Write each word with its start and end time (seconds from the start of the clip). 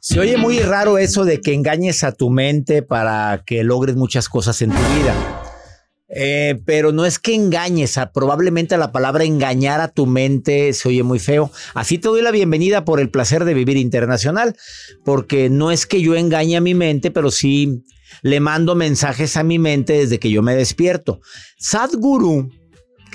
Se 0.00 0.20
oye 0.20 0.36
muy 0.36 0.60
raro 0.60 0.98
eso 0.98 1.24
de 1.24 1.40
que 1.40 1.52
engañes 1.52 2.04
a 2.04 2.12
tu 2.12 2.30
mente 2.30 2.82
para 2.82 3.42
que 3.44 3.64
logres 3.64 3.96
muchas 3.96 4.28
cosas 4.28 4.62
en 4.62 4.70
tu 4.70 4.76
vida. 4.76 5.42
Eh, 6.08 6.60
pero 6.64 6.92
no 6.92 7.04
es 7.04 7.18
que 7.18 7.34
engañes, 7.34 7.98
a, 7.98 8.12
probablemente 8.12 8.76
la 8.78 8.92
palabra 8.92 9.24
engañar 9.24 9.80
a 9.80 9.88
tu 9.88 10.06
mente 10.06 10.72
se 10.72 10.88
oye 10.88 11.02
muy 11.02 11.18
feo. 11.18 11.50
Así 11.74 11.98
te 11.98 12.08
doy 12.08 12.22
la 12.22 12.30
bienvenida 12.30 12.84
por 12.84 13.00
el 13.00 13.10
placer 13.10 13.44
de 13.44 13.54
vivir 13.54 13.76
internacional, 13.76 14.56
porque 15.04 15.50
no 15.50 15.70
es 15.70 15.86
que 15.86 16.00
yo 16.00 16.14
engañe 16.14 16.56
a 16.56 16.60
mi 16.60 16.74
mente, 16.74 17.10
pero 17.10 17.30
sí 17.30 17.82
le 18.22 18.40
mando 18.40 18.74
mensajes 18.74 19.36
a 19.36 19.42
mi 19.42 19.58
mente 19.58 19.94
desde 19.94 20.18
que 20.18 20.30
yo 20.30 20.42
me 20.42 20.54
despierto. 20.54 21.20
Sadhguru 21.58 22.48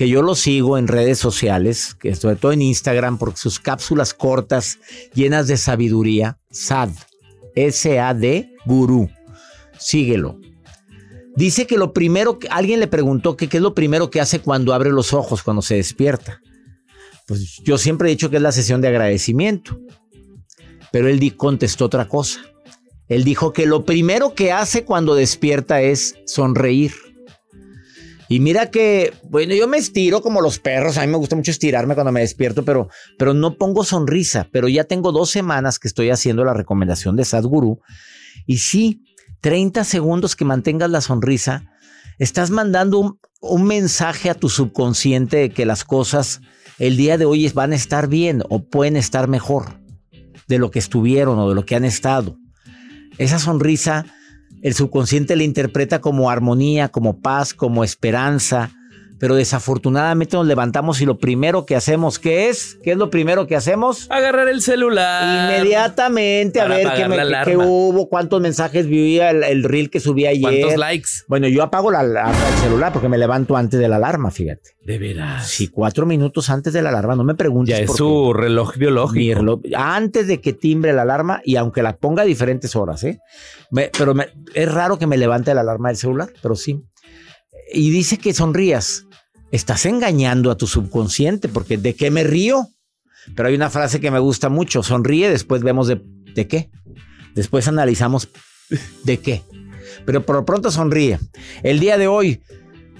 que 0.01 0.09
yo 0.09 0.23
lo 0.23 0.33
sigo 0.33 0.79
en 0.79 0.87
redes 0.87 1.19
sociales, 1.19 1.93
que 1.93 2.15
sobre 2.15 2.35
todo 2.35 2.51
en 2.53 2.63
Instagram, 2.63 3.19
porque 3.19 3.37
sus 3.37 3.59
cápsulas 3.59 4.15
cortas, 4.15 4.79
llenas 5.13 5.45
de 5.45 5.57
sabiduría, 5.57 6.39
SAD, 6.49 6.89
S-A-D, 7.53 8.51
gurú. 8.65 9.11
Síguelo. 9.77 10.39
Dice 11.35 11.67
que 11.67 11.77
lo 11.77 11.93
primero 11.93 12.39
que 12.39 12.47
alguien 12.47 12.79
le 12.79 12.87
preguntó 12.87 13.37
que 13.37 13.47
qué 13.47 13.57
es 13.57 13.61
lo 13.61 13.75
primero 13.75 14.09
que 14.09 14.19
hace 14.19 14.39
cuando 14.39 14.73
abre 14.73 14.89
los 14.89 15.13
ojos, 15.13 15.43
cuando 15.43 15.61
se 15.61 15.75
despierta. 15.75 16.41
Pues 17.27 17.61
yo 17.63 17.77
siempre 17.77 18.09
he 18.09 18.13
dicho 18.13 18.31
que 18.31 18.37
es 18.37 18.41
la 18.41 18.51
sesión 18.51 18.81
de 18.81 18.87
agradecimiento. 18.87 19.79
Pero 20.91 21.09
él 21.09 21.37
contestó 21.37 21.85
otra 21.85 22.07
cosa. 22.07 22.39
Él 23.07 23.23
dijo 23.23 23.53
que 23.53 23.67
lo 23.67 23.85
primero 23.85 24.33
que 24.33 24.51
hace 24.51 24.83
cuando 24.83 25.13
despierta 25.13 25.83
es 25.83 26.15
sonreír. 26.25 26.91
Y 28.31 28.39
mira 28.39 28.71
que, 28.71 29.13
bueno, 29.29 29.53
yo 29.53 29.67
me 29.67 29.75
estiro 29.75 30.21
como 30.21 30.39
los 30.39 30.57
perros, 30.57 30.97
a 30.97 31.01
mí 31.01 31.07
me 31.07 31.17
gusta 31.17 31.35
mucho 31.35 31.51
estirarme 31.51 31.95
cuando 31.95 32.13
me 32.13 32.21
despierto, 32.21 32.63
pero, 32.63 32.87
pero 33.19 33.33
no 33.33 33.57
pongo 33.57 33.83
sonrisa, 33.83 34.47
pero 34.53 34.69
ya 34.69 34.85
tengo 34.85 35.11
dos 35.11 35.29
semanas 35.29 35.79
que 35.79 35.89
estoy 35.89 36.11
haciendo 36.11 36.45
la 36.45 36.53
recomendación 36.53 37.17
de 37.17 37.25
Sadhguru. 37.25 37.81
Y 38.45 38.59
sí, 38.59 39.03
30 39.41 39.83
segundos 39.83 40.37
que 40.37 40.45
mantengas 40.45 40.89
la 40.89 41.01
sonrisa, 41.01 41.73
estás 42.19 42.51
mandando 42.51 42.99
un, 42.99 43.19
un 43.41 43.65
mensaje 43.65 44.29
a 44.29 44.33
tu 44.33 44.47
subconsciente 44.47 45.35
de 45.35 45.49
que 45.49 45.65
las 45.65 45.83
cosas 45.83 46.39
el 46.79 46.95
día 46.95 47.17
de 47.17 47.25
hoy 47.25 47.49
van 47.49 47.73
a 47.73 47.75
estar 47.75 48.07
bien 48.07 48.43
o 48.47 48.63
pueden 48.63 48.95
estar 48.95 49.27
mejor 49.27 49.81
de 50.47 50.57
lo 50.57 50.71
que 50.71 50.79
estuvieron 50.79 51.37
o 51.37 51.49
de 51.49 51.55
lo 51.55 51.65
que 51.65 51.75
han 51.75 51.83
estado. 51.83 52.37
Esa 53.17 53.39
sonrisa 53.39 54.05
el 54.61 54.73
subconsciente 54.73 55.35
le 55.35 55.43
interpreta 55.43 56.01
como 56.01 56.29
armonía, 56.29 56.89
como 56.89 57.19
paz, 57.19 57.53
como 57.53 57.83
esperanza, 57.83 58.71
pero 59.21 59.35
desafortunadamente 59.35 60.35
nos 60.35 60.47
levantamos 60.47 60.99
y 60.99 61.05
lo 61.05 61.19
primero 61.19 61.67
que 61.67 61.75
hacemos, 61.75 62.17
¿qué 62.17 62.49
es? 62.49 62.79
¿Qué 62.81 62.93
es 62.93 62.97
lo 62.97 63.11
primero 63.11 63.45
que 63.45 63.55
hacemos? 63.55 64.09
Agarrar 64.09 64.47
el 64.47 64.63
celular. 64.63 65.51
Inmediatamente 65.53 66.59
a 66.59 66.67
ver 66.67 66.87
qué, 66.95 67.07
me, 67.07 67.17
qué, 67.45 67.55
hubo, 67.55 68.09
cuántos 68.09 68.41
mensajes 68.41 68.87
vi 68.87 69.19
el, 69.19 69.43
el, 69.43 69.63
reel 69.63 69.91
que 69.91 69.99
subí 69.99 70.25
ayer. 70.25 70.41
¿Cuántos 70.41 70.75
likes? 70.75 71.09
Bueno, 71.27 71.47
yo 71.47 71.61
apago 71.61 71.91
la, 71.91 72.01
la, 72.01 72.31
el 72.31 72.61
celular 72.63 72.91
porque 72.91 73.09
me 73.09 73.19
levanto 73.19 73.55
antes 73.55 73.79
de 73.79 73.87
la 73.87 73.97
alarma, 73.97 74.31
fíjate. 74.31 74.71
De 74.83 74.97
veras. 74.97 75.47
Sí, 75.47 75.67
cuatro 75.67 76.07
minutos 76.07 76.49
antes 76.49 76.73
de 76.73 76.81
la 76.81 76.89
alarma, 76.89 77.15
no 77.15 77.23
me 77.23 77.35
preguntes. 77.35 77.77
Ya 77.77 77.83
es 77.83 77.95
su 77.95 78.33
reloj 78.33 78.75
biológico. 78.77 79.39
Reloj, 79.39 79.59
antes 79.75 80.25
de 80.25 80.41
que 80.41 80.53
timbre 80.53 80.93
la 80.93 81.03
alarma 81.03 81.41
y 81.45 81.57
aunque 81.57 81.83
la 81.83 81.95
ponga 81.95 82.23
a 82.23 82.25
diferentes 82.25 82.75
horas, 82.75 83.03
¿eh? 83.03 83.19
Me, 83.69 83.91
pero 83.95 84.15
me, 84.15 84.29
es 84.55 84.73
raro 84.73 84.97
que 84.97 85.05
me 85.05 85.17
levante 85.17 85.53
la 85.53 85.61
alarma 85.61 85.89
del 85.89 85.97
celular, 85.97 86.29
pero 86.41 86.55
sí. 86.55 86.81
Y 87.73 87.89
dice 87.89 88.17
que 88.17 88.33
sonrías 88.33 89.05
estás 89.51 89.85
engañando 89.85 90.49
a 90.51 90.57
tu 90.57 90.67
subconsciente, 90.67 91.49
porque 91.49 91.77
¿de 91.77 91.93
qué 91.95 92.09
me 92.09 92.23
río? 92.23 92.67
Pero 93.35 93.49
hay 93.49 93.55
una 93.55 93.69
frase 93.69 93.99
que 93.99 94.11
me 94.11 94.19
gusta 94.19 94.49
mucho, 94.49 94.83
sonríe, 94.83 95.29
después 95.29 95.61
vemos 95.61 95.87
de, 95.87 96.01
de 96.33 96.47
qué. 96.47 96.69
Después 97.35 97.67
analizamos 97.67 98.29
de 99.03 99.19
qué. 99.19 99.43
Pero 100.05 100.25
por 100.25 100.35
lo 100.37 100.45
pronto 100.45 100.71
sonríe. 100.71 101.19
El 101.63 101.79
día 101.79 101.97
de 101.97 102.07
hoy 102.07 102.41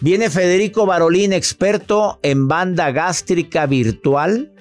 viene 0.01 0.29
Federico 0.29 0.85
Barolín, 0.85 1.33
experto 1.33 2.19
en 2.21 2.47
banda 2.47 2.91
gástrica 2.91 3.65
virtual, 3.65 4.53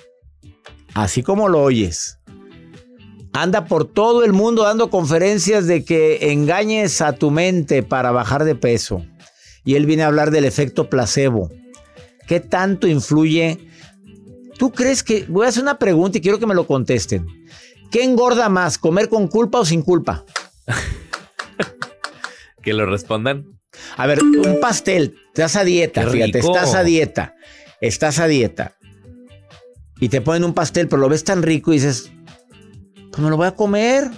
así 0.94 1.22
como 1.22 1.48
lo 1.48 1.62
oyes. 1.62 2.18
Anda 3.32 3.66
por 3.66 3.84
todo 3.84 4.24
el 4.24 4.32
mundo 4.32 4.64
dando 4.64 4.90
conferencias 4.90 5.66
de 5.66 5.84
que 5.84 6.32
engañes 6.32 7.00
a 7.00 7.12
tu 7.12 7.30
mente 7.30 7.82
para 7.82 8.10
bajar 8.10 8.44
de 8.44 8.56
peso. 8.56 9.04
Y 9.64 9.74
él 9.74 9.86
viene 9.86 10.02
a 10.02 10.06
hablar 10.06 10.30
del 10.30 10.44
efecto 10.44 10.88
placebo. 10.88 11.50
¿Qué 12.26 12.40
tanto 12.40 12.86
influye? 12.86 13.58
¿Tú 14.58 14.72
crees 14.72 15.02
que... 15.02 15.24
Voy 15.28 15.46
a 15.46 15.48
hacer 15.48 15.62
una 15.62 15.78
pregunta 15.78 16.18
y 16.18 16.20
quiero 16.20 16.38
que 16.38 16.46
me 16.46 16.54
lo 16.54 16.66
contesten. 16.66 17.26
¿Qué 17.90 18.04
engorda 18.04 18.48
más, 18.48 18.78
comer 18.78 19.08
con 19.08 19.26
culpa 19.26 19.58
o 19.58 19.64
sin 19.64 19.82
culpa? 19.82 20.24
que 22.62 22.72
lo 22.72 22.86
respondan. 22.86 23.60
A 23.96 24.06
ver, 24.06 24.22
un 24.22 24.58
pastel, 24.60 25.16
estás 25.28 25.56
a 25.56 25.64
dieta, 25.64 26.06
fíjate, 26.08 26.38
estás 26.38 26.74
a 26.74 26.84
dieta, 26.84 27.34
estás 27.80 28.18
a 28.18 28.26
dieta. 28.26 28.76
Y 30.00 30.08
te 30.08 30.20
ponen 30.20 30.44
un 30.44 30.54
pastel, 30.54 30.88
pero 30.88 31.00
lo 31.00 31.08
ves 31.08 31.24
tan 31.24 31.42
rico 31.42 31.72
y 31.72 31.76
dices, 31.76 32.10
pues 33.10 33.18
me 33.18 33.30
lo 33.30 33.36
voy 33.36 33.46
a 33.46 33.54
comer. 33.54 34.10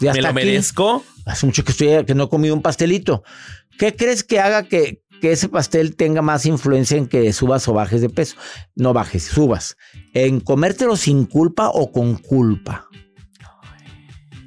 ¿Me 0.00 0.22
lo 0.22 0.32
merezco? 0.32 1.04
Hace 1.26 1.46
mucho 1.46 1.64
que, 1.64 1.72
estoy, 1.72 2.04
que 2.04 2.14
no 2.14 2.24
he 2.24 2.28
comido 2.28 2.54
un 2.54 2.62
pastelito. 2.62 3.22
¿Qué 3.80 3.96
crees 3.96 4.22
que 4.22 4.38
haga 4.38 4.64
que, 4.64 5.02
ese 5.22 5.48
pastel 5.48 5.96
tenga 5.96 6.20
más 6.20 6.44
influencia 6.44 6.98
en 6.98 7.06
que 7.06 7.32
subas 7.32 7.66
o 7.66 7.72
bajes 7.72 8.02
de 8.02 8.10
peso. 8.10 8.36
No 8.74 8.92
bajes, 8.92 9.22
subas. 9.24 9.78
¿En 10.12 10.40
comértelo 10.40 10.96
sin 10.96 11.24
culpa 11.24 11.70
o 11.70 11.90
con 11.90 12.16
culpa? 12.16 12.90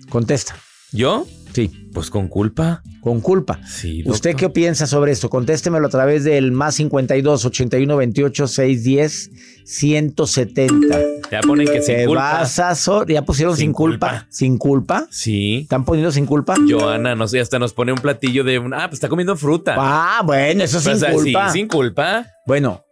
Contesta. 0.10 0.56
¿Yo? 0.92 1.26
Sí. 1.54 1.90
Pues 1.94 2.10
con 2.10 2.28
culpa. 2.28 2.82
Con 3.02 3.22
culpa. 3.22 3.60
Sí. 3.68 4.04
¿Usted 4.06 4.36
qué 4.36 4.50
piensa 4.50 4.88
sobre 4.88 5.12
esto? 5.12 5.30
Contéstemelo 5.30 5.88
a 5.88 5.90
través 5.90 6.24
del 6.24 6.52
más 6.52 6.76
52 6.76 7.46
81 7.46 7.96
28 7.98 8.48
610 8.48 9.32
170. 9.66 11.00
Ya 11.32 11.42
ponen 11.42 11.68
que 11.68 11.82
sin 11.82 12.06
culpa. 12.06 12.22
vas 12.40 12.60
a 12.60 12.76
so- 12.76 13.06
¿Ya 13.06 13.22
pusieron 13.24 13.56
sin, 13.56 13.68
Sin 13.68 13.74
culpa? 13.74 14.10
culpa. 14.10 14.28
¿Sin 14.30 14.58
culpa? 14.58 15.08
Sí. 15.12 15.60
¿Están 15.64 15.86
poniendo 15.86 16.12
sin 16.12 16.26
culpa? 16.26 16.56
Joana, 16.70 17.16
no 17.16 17.28
sé, 17.28 17.40
hasta 17.40 17.60
nos 17.60 17.74
pone 17.74 17.92
un 17.94 18.00
platillo 18.00 18.44
de 18.44 18.60
un. 18.60 18.74
Ah, 18.74 18.86
pues 18.88 18.94
está 18.96 19.10
comiendo 19.10 19.36
fruta. 19.36 19.76
Ah, 19.78 20.22
bueno, 20.26 20.64
eso 20.64 20.78
O 20.78 20.82
sin 20.82 20.98
sea, 20.98 21.12
culpa. 21.12 21.50
Sí, 21.52 21.60
sin 21.60 21.68
culpa. 21.68 22.26
Bueno, 22.46 22.84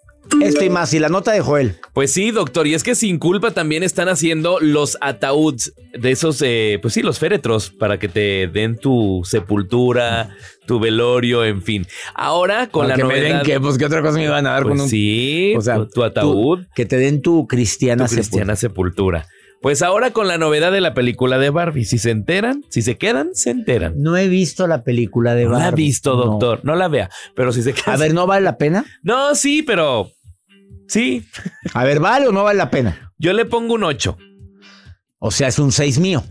esto 0.44 0.64
y 0.64 0.70
más. 0.70 0.94
Y 0.94 1.00
la 1.00 1.10
nota 1.10 1.32
de 1.32 1.42
Joel. 1.42 1.76
Pues 1.94 2.12
sí, 2.14 2.32
doctor, 2.32 2.68
y 2.68 2.74
es 2.74 2.84
que 2.84 2.96
sin 2.96 3.20
culpa 3.20 3.52
también 3.52 3.84
están 3.84 4.10
haciendo 4.10 4.60
los 4.60 4.98
ataúds 5.02 5.74
de 5.94 6.12
esos, 6.12 6.42
eh, 6.42 6.80
pues 6.82 6.94
sí, 6.94 7.02
los 7.02 7.20
féretros 7.20 7.70
para 7.72 8.00
que 8.00 8.08
te 8.08 8.48
den 8.48 8.78
tu 8.78 9.22
sepultura, 9.26 10.30
tu 10.66 10.80
velorio, 10.80 11.44
en 11.46 11.62
fin. 11.62 11.86
Ahora 12.16 12.68
con 12.68 12.88
la 12.88 12.96
que 12.96 13.04
me 13.04 13.10
novedad, 13.16 13.38
den 13.40 13.46
que, 13.46 13.60
pues 13.60 13.78
qué 13.78 13.86
otra 13.86 14.02
cosa 14.02 14.18
me 14.18 14.24
iban 14.26 14.48
a 14.48 14.52
dar 14.52 14.64
pues 14.64 14.74
con 14.74 14.82
un. 14.82 14.90
sí, 14.90 15.54
o 15.58 15.62
sea, 15.62 15.76
tu, 15.78 15.88
tu 15.88 16.04
ataúd, 16.04 16.60
tu- 16.64 16.68
que 16.76 16.86
te 16.86 16.98
den 16.98 17.22
tu 17.22 17.48
cristiana, 17.48 18.08
tu 18.08 18.16
cristiana 18.16 18.56
sepultura. 18.56 19.28
Pues 19.62 19.84
ahora 19.84 20.10
con 20.12 20.28
la 20.28 20.40
novedad 20.40 20.72
de 20.72 20.82
la 20.82 20.96
película 20.96 21.38
de 21.38 21.52
Barbie, 21.52 21.86
si 21.86 22.00
se 22.00 22.10
enteran, 22.10 22.64
si 22.70 22.82
se 22.82 22.98
quedan, 22.98 23.30
se 23.36 23.52
enteran. 23.52 23.94
No 23.98 24.18
he 24.18 24.28
visto 24.28 24.66
la 24.66 24.84
película 24.84 25.36
de 25.36 25.44
No 25.46 25.52
la 25.52 25.58
ha 25.58 25.62
Barbie. 25.66 25.84
visto, 25.84 26.16
No. 26.16 26.24
doctor. 26.24 26.62
No. 26.64 26.76
la 26.76 26.88
vea. 26.88 27.12
Pero 27.36 27.52
si 27.52 27.62
se 27.62 27.74
queda. 27.74 27.94
A 27.94 27.98
ver, 27.98 28.12
¿no 28.16 28.26
vale 28.26 28.44
la 28.44 28.58
pena? 28.58 28.86
No, 29.04 29.36
sí, 29.36 29.62
pero. 29.62 30.10
Sí. 30.92 31.26
A 31.74 31.84
ver, 31.86 32.00
¿vale 32.02 32.28
o 32.28 32.32
no 32.34 32.44
vale 32.44 32.58
la 32.58 32.70
pena? 32.70 33.14
Yo 33.18 33.32
le 33.34 33.46
pongo 33.46 33.76
un 33.76 33.84
8. 33.86 34.18
O 35.20 35.32
sea, 35.32 35.48
es 35.48 35.58
un 35.60 35.72
6 35.72 36.00
mío. 36.00 36.24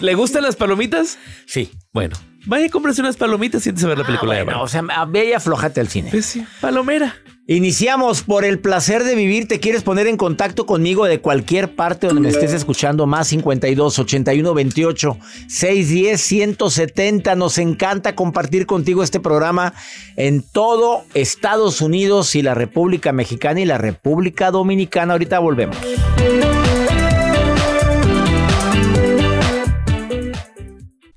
¿Le 0.00 0.14
gustan 0.14 0.42
las 0.42 0.56
palomitas? 0.56 1.18
Sí. 1.46 1.70
Bueno, 1.92 2.16
vaya, 2.46 2.68
cómprese 2.70 3.00
unas 3.00 3.16
palomitas 3.16 3.60
y 3.60 3.64
siéntese 3.64 3.86
a 3.86 3.90
ver 3.90 3.98
la 3.98 4.04
película 4.06 4.34
de 4.34 4.40
Ah, 4.40 4.44
Bueno, 4.44 4.58
Barbie. 4.60 4.64
o 4.64 4.68
sea, 4.88 5.04
ve 5.06 5.28
y 5.28 5.32
aflójate 5.32 5.80
al 5.80 5.88
cine. 5.88 6.10
Pues 6.10 6.26
sí, 6.26 6.46
palomera. 6.60 7.14
Iniciamos 7.46 8.22
por 8.22 8.42
el 8.46 8.58
placer 8.58 9.04
de 9.04 9.14
vivir. 9.14 9.46
¿Te 9.46 9.60
quieres 9.60 9.82
poner 9.82 10.06
en 10.06 10.16
contacto 10.16 10.64
conmigo 10.64 11.04
de 11.04 11.20
cualquier 11.20 11.74
parte 11.74 12.06
donde 12.06 12.22
me 12.22 12.30
estés 12.30 12.54
escuchando? 12.54 13.06
Más 13.06 13.28
52 13.28 13.98
81 13.98 14.54
28 14.54 15.18
610 15.48 16.20
170. 16.22 17.34
Nos 17.34 17.58
encanta 17.58 18.14
compartir 18.14 18.64
contigo 18.64 19.02
este 19.02 19.20
programa 19.20 19.74
en 20.16 20.40
todo 20.40 21.04
Estados 21.12 21.82
Unidos 21.82 22.34
y 22.34 22.40
la 22.40 22.54
República 22.54 23.12
Mexicana 23.12 23.60
y 23.60 23.66
la 23.66 23.76
República 23.76 24.50
Dominicana. 24.50 25.12
Ahorita 25.12 25.38
volvemos. 25.38 25.76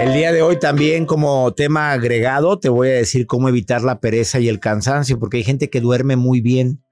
El 0.00 0.14
día 0.14 0.32
de 0.32 0.40
hoy 0.40 0.58
también 0.58 1.04
como 1.04 1.52
tema 1.52 1.92
agregado 1.92 2.58
te 2.58 2.70
voy 2.70 2.88
a 2.88 2.92
decir 2.92 3.26
cómo 3.26 3.50
evitar 3.50 3.82
la 3.82 4.00
pereza 4.00 4.40
y 4.40 4.48
el 4.48 4.58
cansancio, 4.58 5.18
porque 5.18 5.36
hay 5.36 5.44
gente 5.44 5.68
que 5.68 5.82
duerme 5.82 6.16
muy 6.16 6.40
bien, 6.40 6.82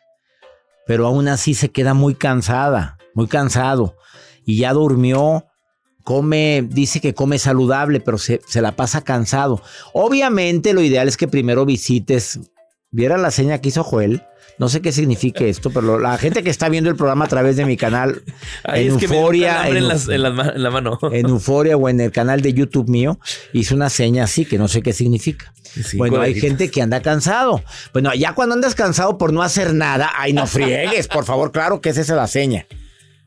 pero 0.87 1.07
aún 1.07 1.27
así 1.27 1.55
se 1.55 1.71
queda 1.71 1.95
muy 1.95 2.15
cansada, 2.15 2.99
muy 3.15 3.27
cansado, 3.27 3.97
y 4.45 4.59
ya 4.59 4.75
durmió, 4.75 5.47
come, 6.05 6.69
dice 6.69 7.01
que 7.01 7.15
come 7.15 7.39
saludable, 7.39 8.01
pero 8.01 8.19
se, 8.19 8.43
se 8.47 8.61
la 8.61 8.77
pasa 8.77 9.01
cansado. 9.01 9.63
Obviamente 9.95 10.75
lo 10.75 10.83
ideal 10.83 11.09
es 11.09 11.17
que 11.17 11.29
primero 11.29 11.65
visites, 11.65 12.39
¿vieran 12.91 13.23
la 13.23 13.31
seña 13.31 13.59
que 13.61 13.69
hizo 13.69 13.85
Joel? 13.85 14.23
No 14.59 14.69
sé 14.69 14.81
qué 14.83 14.93
signifique 14.93 15.49
esto, 15.49 15.71
pero 15.71 15.99
la 15.99 16.19
gente 16.19 16.43
que 16.43 16.51
está 16.51 16.69
viendo 16.69 16.91
el 16.91 16.97
programa 16.97 17.27
a 17.27 17.29
través 17.29 17.57
de 17.57 17.65
mi 17.65 17.77
canal 17.77 18.23
Ay, 18.65 18.89
en 18.89 18.93
Euforia, 18.93 19.69
en, 19.69 19.89
la 20.23 20.71
mano. 20.71 20.99
en 21.13 21.27
Euforia 21.27 21.77
o 21.77 21.89
en 21.89 22.01
el 22.01 22.13
canal 22.13 22.41
de 22.41 22.53
YouTube 22.53 22.89
mío, 22.89 23.19
hizo 23.53 23.75
una 23.75 23.91
seña 23.91 24.25
así 24.25 24.45
que 24.45 24.59
no 24.59 24.69
sé 24.69 24.83
qué 24.83 24.93
significa. 24.93 25.53
Sí, 25.63 25.99
bueno, 25.99 26.21
hay 26.21 26.35
gente 26.35 26.71
que 26.71 26.83
anda 26.83 27.03
cansado. 27.03 27.63
Bueno, 27.93 28.13
ya 28.15 28.35
cuando 28.35 28.55
andas 28.55 28.75
cansado 28.75 29.19
por 29.19 29.33
no 29.33 29.43
hacer 29.43 29.75
nada, 29.75 30.11
ay, 30.17 30.33
no 30.33 30.47
friegues, 30.47 31.09
por 31.09 31.25
favor, 31.25 31.53
claro 31.53 31.81
que 31.81 31.91
esa 31.91 32.01
es 32.01 32.09
la 32.09 32.27
seña. 32.27 32.67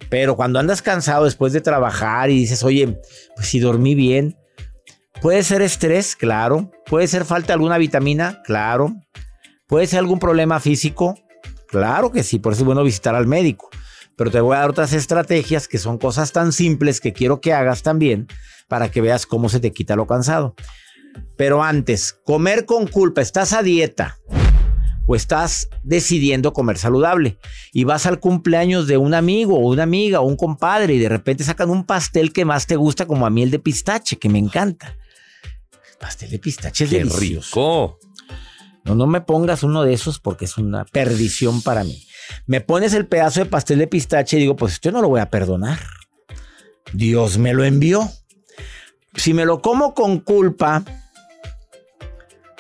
Pero 0.10 0.36
cuando 0.36 0.60
andas 0.60 0.82
cansado 0.82 1.26
después 1.26 1.54
de 1.54 1.62
trabajar 1.62 2.30
y 2.30 2.40
dices, 2.40 2.64
oye, 2.64 3.00
pues 3.36 3.48
si 3.48 3.60
dormí 3.60 3.96
bien, 3.96 4.36
puede 5.22 5.44
ser 5.44 5.62
estrés, 5.62 6.16
claro. 6.16 6.72
Puede 6.88 7.08
ser 7.08 7.24
falta 7.24 7.48
de 7.48 7.54
alguna 7.54 7.78
vitamina, 7.78 8.42
claro. 8.44 8.96
Puede 9.72 9.88
ser 9.88 10.00
algún 10.00 10.20
problema 10.20 10.60
físico, 10.60 11.18
claro 11.70 12.12
que 12.12 12.24
sí. 12.24 12.40
Por 12.40 12.52
eso 12.52 12.64
es 12.64 12.66
bueno 12.66 12.84
visitar 12.84 13.16
al 13.16 13.26
médico. 13.26 13.70
Pero 14.18 14.30
te 14.30 14.42
voy 14.42 14.58
a 14.58 14.60
dar 14.60 14.70
otras 14.70 14.92
estrategias 14.92 15.70
que 15.70 15.78
son 15.78 15.98
cosas 15.98 16.34
tan 16.34 16.52
simples 16.52 17.00
que 17.00 17.14
quiero 17.14 17.40
que 17.40 17.54
hagas 17.54 17.82
también 17.82 18.28
para 18.68 18.92
que 18.92 19.00
veas 19.00 19.26
cómo 19.26 19.48
se 19.48 19.62
te 19.62 19.72
quita 19.72 19.96
lo 19.96 20.08
cansado. 20.08 20.56
Pero 21.38 21.64
antes, 21.64 22.20
comer 22.26 22.66
con 22.66 22.86
culpa, 22.86 23.22
estás 23.22 23.54
a 23.54 23.64
dieta 23.64 24.18
o 25.08 25.16
estás 25.16 25.70
decidiendo 25.84 26.52
comer 26.52 26.78
saludable 26.78 27.38
y 27.72 27.86
vas 27.86 28.06
al 28.06 28.20
cumpleaños 28.20 28.88
de 28.88 28.98
un 28.98 29.14
amigo 29.14 29.56
o 29.56 29.70
una 29.70 29.84
amiga 29.84 30.20
o 30.20 30.28
un 30.28 30.36
compadre 30.36 30.96
y 30.96 31.00
de 31.00 31.08
repente 31.08 31.46
sacan 31.46 31.70
un 31.70 31.86
pastel 31.86 32.34
que 32.34 32.44
más 32.44 32.68
te 32.68 32.76
gusta 32.76 33.06
como 33.06 33.26
a 33.26 33.30
mí 33.30 33.42
el 33.44 33.52
de 33.52 33.60
pistache, 33.60 34.18
que 34.18 34.28
me 34.28 34.40
encanta. 34.40 34.98
Pastel 35.98 36.30
de 36.30 36.40
pistache 36.40 36.84
es 36.84 36.90
Qué 36.90 36.98
delicioso. 36.98 37.98
rico. 37.98 38.01
No, 38.84 38.96
no 38.96 39.08
me 39.08 39.22
pongas 39.22 39.64
uno 39.64 39.84
de 39.84 39.94
esos 39.94 40.20
porque 40.20 40.46
es 40.46 40.58
una 40.58 40.86
perdición 40.86 41.62
para 41.62 41.84
mí. 41.84 42.06
Me 42.46 42.62
pones 42.62 42.94
el 42.94 43.08
pedazo 43.08 43.42
de 43.42 43.46
pastel 43.46 43.80
de 43.80 43.88
pistache 43.88 44.38
y 44.38 44.42
digo, 44.42 44.56
pues 44.56 44.74
esto 44.74 44.92
no 44.92 45.02
lo 45.02 45.10
voy 45.10 45.20
a 45.20 45.30
perdonar. 45.30 45.80
Dios 46.94 47.38
me 47.38 47.54
lo 47.54 47.64
envió. 47.64 48.10
Si 49.16 49.34
me 49.34 49.46
lo 49.46 49.62
como 49.62 49.94
con 49.94 50.20
culpa, 50.20 50.84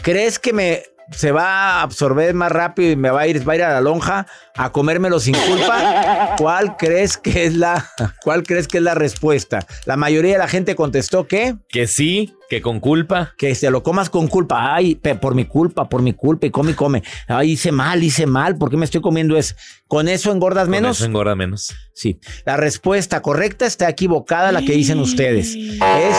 ¿crees 0.04 0.38
que 0.38 0.54
me 0.54 0.84
se 1.12 1.32
va 1.32 1.80
a 1.80 1.82
absorber 1.82 2.34
más 2.34 2.52
rápido 2.52 2.92
y 2.92 2.96
me 2.96 3.10
va 3.10 3.22
a 3.22 3.28
ir, 3.28 3.48
va 3.48 3.54
a, 3.54 3.56
ir 3.56 3.64
a 3.64 3.74
la 3.74 3.82
lonja 3.82 4.28
a 4.56 4.72
comérmelo 4.72 5.20
sin 5.20 5.36
culpa? 5.36 6.36
¿Cuál 6.38 6.78
crees 6.78 7.18
que 7.18 7.46
es 7.46 7.56
la, 7.56 7.90
cuál 8.24 8.44
crees 8.44 8.68
que 8.68 8.78
es 8.78 8.84
la 8.84 8.96
respuesta? 8.96 9.66
La 9.86 9.98
mayoría 9.98 10.34
de 10.34 10.38
la 10.40 10.48
gente 10.48 10.76
contestó 10.76 11.28
que 11.28 11.56
Que 11.70 11.88
sí, 11.88 12.36
que 12.50 12.62
con 12.62 12.80
culpa. 12.80 13.34
que 13.38 13.54
te 13.56 13.72
lo 13.72 13.84
comas 13.84 14.10
con 14.10 14.28
culpa. 14.28 14.76
Ay, 14.76 14.96
por 14.96 15.36
mi 15.36 15.46
culpa, 15.46 15.88
por 15.88 16.02
mi 16.02 16.14
culpa, 16.14 16.48
y 16.48 16.52
come 16.52 16.72
y 16.72 16.76
come. 16.76 17.04
Ay, 17.28 17.52
hice 17.52 17.72
mal, 17.72 18.04
hice 18.04 18.26
mal, 18.26 18.58
¿por 18.58 18.70
qué 18.70 18.78
me 18.78 18.86
estoy 18.86 19.02
comiendo 19.02 19.38
eso? 19.38 19.56
¿Con 19.88 20.08
eso 20.08 20.32
engordas 20.32 20.66
Con 20.66 20.72
menos? 20.72 20.98
eso 20.98 21.06
engorda 21.06 21.36
menos. 21.36 21.74
Sí. 21.94 22.20
La 22.46 22.58
respuesta 22.58 23.22
correcta 23.22 23.66
está 23.66 23.88
equivocada, 23.90 24.52
la 24.52 24.62
que 24.62 24.74
dicen 24.74 25.00
ustedes. 25.00 25.56
Es 25.56 26.18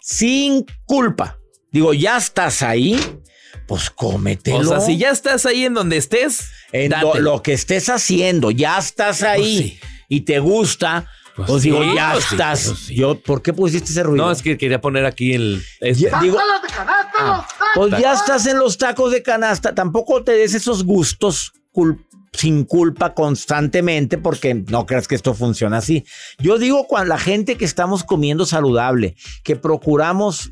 sin 0.00 0.64
culpa. 0.86 1.38
Digo, 1.70 1.92
ya 1.92 2.16
estás 2.16 2.62
ahí, 2.62 2.98
pues 3.68 3.90
cómetelo. 3.90 4.58
O 4.58 4.64
sea, 4.64 4.80
si 4.80 4.98
ya 4.98 5.10
estás 5.10 5.46
ahí 5.46 5.64
en 5.64 5.74
donde 5.74 5.96
estés, 5.98 6.50
En 6.72 6.90
lo, 7.00 7.14
lo 7.20 7.42
que 7.42 7.52
estés 7.52 7.88
haciendo, 7.88 8.50
ya 8.50 8.78
estás 8.78 9.22
ahí 9.22 9.40
Pues 9.40 9.70
sí. 9.72 9.80
y 10.08 10.20
te 10.22 10.38
gusta, 10.40 11.06
Pues 11.46 11.62
digo, 11.62 11.82
sí, 11.84 11.90
ya 11.94 12.12
pues 12.14 12.24
sí, 12.24 12.34
estás. 12.34 12.64
pues 12.66 12.78
sí. 12.80 12.94
Yo, 12.96 13.20
¿por 13.20 13.42
qué 13.42 13.52
pusiste 13.52 13.90
ese 13.92 14.02
ruido? 14.02 14.24
No, 14.24 14.32
es 14.32 14.42
que 14.42 14.58
quería 14.58 14.80
poner 14.80 15.04
aquí 15.04 15.34
el. 15.34 15.62
este. 15.80 16.04
Ya, 16.10 16.20
digo, 16.20 16.38
ah, 16.40 17.46
pues 17.74 17.92
ya 18.00 18.14
estás 18.14 18.46
en 18.46 18.58
los 18.58 18.76
tacos 18.78 19.12
de 19.12 19.22
canasta. 19.22 19.74
Tampoco 19.74 20.24
te 20.24 20.32
des 20.32 20.54
esos 20.54 20.82
gustos 20.84 21.52
sin 22.32 22.64
culpa 22.64 23.14
constantemente 23.14 24.18
porque 24.18 24.54
no 24.54 24.84
creas 24.86 25.06
que 25.08 25.14
esto 25.14 25.32
funciona 25.34 25.78
así. 25.78 26.04
Yo 26.38 26.58
digo 26.58 26.86
cuando 26.86 27.08
la 27.10 27.18
gente 27.18 27.56
que 27.56 27.64
estamos 27.64 28.02
comiendo 28.04 28.46
saludable, 28.46 29.14
que 29.44 29.54
procuramos 29.56 30.50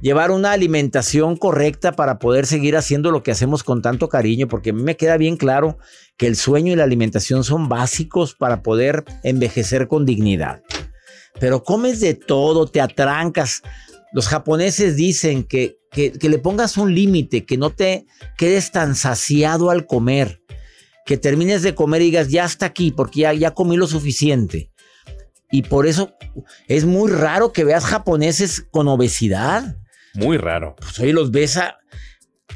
llevar 0.00 0.30
una 0.30 0.52
alimentación 0.52 1.36
correcta 1.36 1.92
para 1.92 2.18
poder 2.18 2.46
seguir 2.46 2.76
haciendo 2.76 3.10
lo 3.10 3.22
que 3.22 3.30
hacemos 3.30 3.62
con 3.62 3.82
tanto 3.82 4.08
cariño, 4.08 4.48
porque 4.48 4.70
a 4.70 4.72
mí 4.72 4.82
me 4.82 4.96
queda 4.96 5.16
bien 5.16 5.36
claro 5.36 5.78
que 6.16 6.26
el 6.26 6.36
sueño 6.36 6.72
y 6.72 6.76
la 6.76 6.84
alimentación 6.84 7.44
son 7.44 7.68
básicos 7.68 8.34
para 8.34 8.62
poder 8.62 9.04
envejecer 9.22 9.88
con 9.88 10.06
dignidad. 10.06 10.62
Pero 11.40 11.62
comes 11.64 12.00
de 12.00 12.14
todo, 12.14 12.66
te 12.66 12.80
atrancas. 12.80 13.62
Los 14.12 14.28
japoneses 14.28 14.96
dicen 14.96 15.44
que, 15.44 15.78
que, 15.90 16.12
le 16.20 16.38
pongas 16.38 16.76
un 16.76 16.94
límite, 16.94 17.44
que 17.44 17.56
no 17.56 17.70
te 17.70 18.06
quedes 18.36 18.70
tan 18.70 18.94
saciado 18.94 19.70
al 19.70 19.86
comer, 19.86 20.40
que 21.04 21.16
termines 21.16 21.62
de 21.62 21.74
comer 21.74 22.02
y 22.02 22.06
digas, 22.06 22.28
ya 22.28 22.44
está 22.44 22.66
aquí, 22.66 22.92
porque 22.92 23.20
ya, 23.20 23.32
ya 23.32 23.52
comí 23.52 23.76
lo 23.76 23.86
suficiente. 23.86 24.70
Y 25.50 25.62
por 25.62 25.86
eso 25.86 26.14
es 26.68 26.84
muy 26.84 27.10
raro 27.10 27.52
que 27.52 27.64
veas 27.64 27.84
japoneses 27.84 28.60
con 28.70 28.88
obesidad. 28.88 29.76
Muy 30.14 30.36
raro. 30.38 30.76
Pues 30.76 31.12
los 31.12 31.30
ves 31.30 31.56
a... 31.56 31.76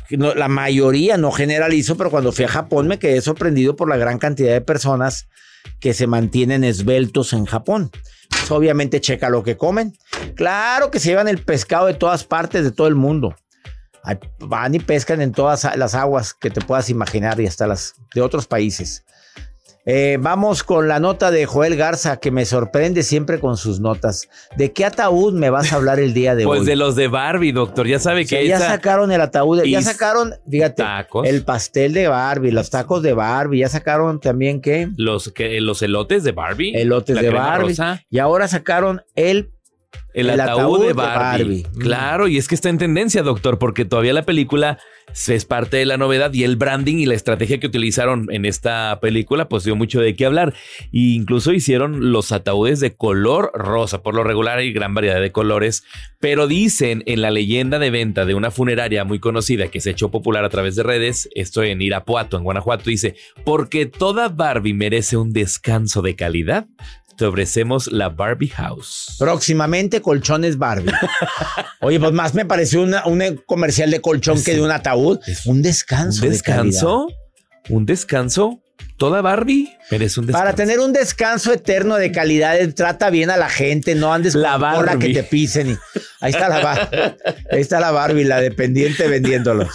que 0.09 0.17
no- 0.17 0.35
la 0.35 0.49
mayoría, 0.49 1.17
no 1.17 1.31
generalizo, 1.33 1.97
pero 1.97 2.11
cuando 2.11 2.33
fui 2.33 2.45
a 2.45 2.49
Japón 2.49 2.87
me 2.89 2.99
quedé 2.99 3.21
sorprendido 3.21 3.77
por 3.77 3.89
la 3.89 3.97
gran 3.97 4.19
cantidad 4.19 4.53
de 4.53 4.61
personas 4.61 5.29
que 5.81 5.93
se 5.95 6.07
mantienen 6.07 6.65
esbeltos 6.65 7.33
en 7.33 7.45
Japón. 7.47 7.91
Pues 8.31 8.51
obviamente 8.51 9.01
checa 9.01 9.29
lo 9.29 9.43
que 9.43 9.57
comen. 9.57 9.95
Claro 10.35 10.91
que 10.91 11.01
se 11.01 11.11
llevan 11.11 11.29
el 11.29 11.39
pescado 11.43 11.87
de 11.87 11.95
todas 11.95 12.25
partes, 12.25 12.65
de 12.65 12.73
todo 12.73 12.87
el 12.87 12.95
mundo. 12.95 13.35
Van 14.39 14.75
y 14.75 14.79
pescan 14.79 15.21
en 15.21 15.33
todas 15.33 15.67
las 15.77 15.95
aguas 15.95 16.33
que 16.33 16.51
te 16.51 16.61
puedas 16.61 16.89
imaginar 16.89 17.39
y 17.41 17.47
hasta 17.47 17.67
las 17.67 17.95
de 18.15 18.21
otros 18.23 18.47
países. 18.47 19.05
Eh, 19.87 20.19
vamos 20.21 20.65
con 20.65 20.87
la 20.87 21.01
nota 21.01 21.31
de 21.31 21.47
Joel 21.47 21.75
Garza, 21.77 22.19
que 22.19 22.31
me 22.31 22.45
sorprende 22.45 23.03
siempre 23.03 23.41
con 23.41 23.57
sus 23.57 23.81
notas. 23.81 24.29
¿De 24.57 24.73
qué 24.73 24.85
ataúd 24.85 25.33
me 25.33 25.49
vas 25.49 25.73
a 25.73 25.77
hablar 25.77 25.99
el 25.99 26.13
día 26.13 26.35
de 26.35 26.45
Pues 26.45 26.61
hoy? 26.61 26.67
de 26.67 26.77
los 26.77 26.95
de 26.95 27.09
Barbie, 27.09 27.53
doctor. 27.53 27.87
Ya 27.87 27.99
sabe 27.99 28.25
O 28.25 28.27
sea, 28.27 28.39
que 28.41 28.49
ya 28.49 28.57
esa- 28.57 28.69
sacaron 28.69 29.11
el 29.13 29.21
ataúd, 29.23 29.63
ya 29.65 29.81
sacaron, 29.81 30.35
fíjate, 30.51 30.83
tacos. 30.83 31.27
el 31.27 31.43
pastel 31.43 31.95
de 31.95 32.07
Barbie, 32.09 32.51
los 32.51 32.69
tacos 32.69 33.03
de 33.03 33.15
Barbie, 33.15 33.61
ya 33.61 33.69
sacaron 33.71 34.21
también 34.21 34.61
qué, 34.61 34.89
los, 34.97 35.33
que, 35.33 35.59
los 35.63 35.81
elotes 35.81 36.23
de 36.23 36.33
Barbie. 36.33 36.77
elotes 36.77 37.19
de 37.19 37.31
Barbie, 37.31 37.69
rosa, 37.71 38.03
y 38.11 38.19
ahora 38.19 38.47
sacaron 38.47 39.03
el, 39.15 39.53
el, 40.15 40.31
el 40.31 40.41
ataúd, 40.41 40.59
ataúd 40.59 40.81
de 40.81 40.87
de 40.89 40.93
Barbie. 40.93 41.45
Barbie. 41.45 41.67
Mm. 41.73 41.79
Claro, 41.79 42.29
y 42.29 42.37
es 42.39 42.49
que 42.49 42.55
está 42.55 42.69
en 42.69 42.79
tendencia, 42.79 43.23
doctor, 43.23 43.59
porque 43.59 43.85
todavía 43.85 44.13
la 44.13 44.25
película 44.25 44.79
es 45.29 45.45
parte 45.45 45.79
de 45.79 45.87
la 45.87 45.97
novedad 45.97 46.33
y 46.33 46.45
el 46.45 46.57
branding 46.57 46.97
y 46.97 47.07
la 47.07 47.15
estrategia 47.15 47.59
que 47.59 47.67
utilizaron 47.67 48.29
en 48.31 48.45
esta 48.45 48.99
película, 49.01 49.49
pues 49.49 49.65
dio 49.65 49.75
mucho 49.75 50.01
de 50.01 50.15
qué 50.15 50.27
hablar. 50.27 50.55
E 50.93 51.15
incluso 51.15 51.53
hicieron 51.53 52.13
los 52.13 52.33
ataúdes 52.33 52.81
de 52.81 52.95
color 52.95 53.51
rosa. 53.55 54.03
Por 54.03 54.15
lo 54.15 54.25
regular 54.25 54.59
hay 54.59 54.73
gran 54.73 54.95
variedad 54.95 55.21
de 55.21 55.33
colores, 55.33 55.85
pero 56.21 56.47
dicen 56.47 57.03
en 57.07 57.23
la 57.23 57.31
leyenda 57.31 57.79
de 57.79 57.91
venta 57.91 58.25
de 58.25 58.35
una 58.35 58.51
funeraria 58.51 59.05
muy 59.05 59.19
conocida 59.19 59.69
que 59.69 59.81
se 59.81 59.91
echó 59.91 60.11
popular 60.11 60.45
a 60.45 60.51
través 60.51 60.77
de 60.77 60.83
redes, 60.83 61.29
esto 61.35 61.63
en 61.63 61.81
Irapuato, 61.81 62.37
en 62.37 62.45
Guanajuato, 62.45 62.91
dice, 62.91 63.15
porque 63.45 63.87
toda 63.87 64.29
Barbie 64.29 64.75
merece 64.75 65.17
un 65.17 65.33
descanso 65.33 66.03
de 66.03 66.17
calidad, 66.17 66.67
te 67.19 67.27
ofrecemos 67.27 67.89
la 67.93 68.09
Barbie 68.09 68.49
House. 68.49 69.17
próximamente 69.19 70.01
colchones 70.01 70.57
Barbie. 70.57 70.93
Oye, 71.81 72.01
pues 72.01 72.13
más 72.13 72.33
me 72.35 72.47
pareció 72.47 72.83
una- 72.83 73.05
un 73.07 73.21
comercial 73.47 73.91
de 73.91 74.01
colchón 74.01 74.43
que 74.43 74.55
de 74.55 74.63
un 74.63 74.71
ataúd. 74.71 75.19
Un 75.45 75.61
descanso. 75.61 76.21
¿Un 76.23 76.29
de 76.29 76.31
descanso? 76.31 77.09
¿Un 77.69 77.85
descanso? 77.87 78.63
¿Toda 78.97 79.21
Barbie? 79.21 79.69
Merece 79.91 80.21
un 80.21 80.27
descanso. 80.27 80.45
Para 80.45 80.57
tener 80.57 80.81
un 80.81 80.93
descanso 80.93 81.53
eterno 81.53 81.97
de 81.97 82.11
calidad, 82.13 82.59
eh, 82.59 82.69
trata 82.73 83.11
bien 83.11 83.31
a 83.31 83.37
la 83.37 83.49
gente, 83.49 83.95
no 83.95 84.13
andes 84.13 84.35
La 84.35 84.53
con 84.53 84.61
Barbie. 84.63 84.99
que 85.09 85.15
te 85.15 85.23
pisen. 85.25 85.71
y- 85.71 85.77
ahí 86.21 86.31
está 86.31 86.49
la 86.49 86.61
Bar- 86.61 87.17
ahí 87.51 87.61
está 87.61 87.79
la 87.81 87.91
Barbie, 87.91 88.25
la 88.25 88.41
dependiente 88.41 89.07
vendiéndolos. 89.09 89.71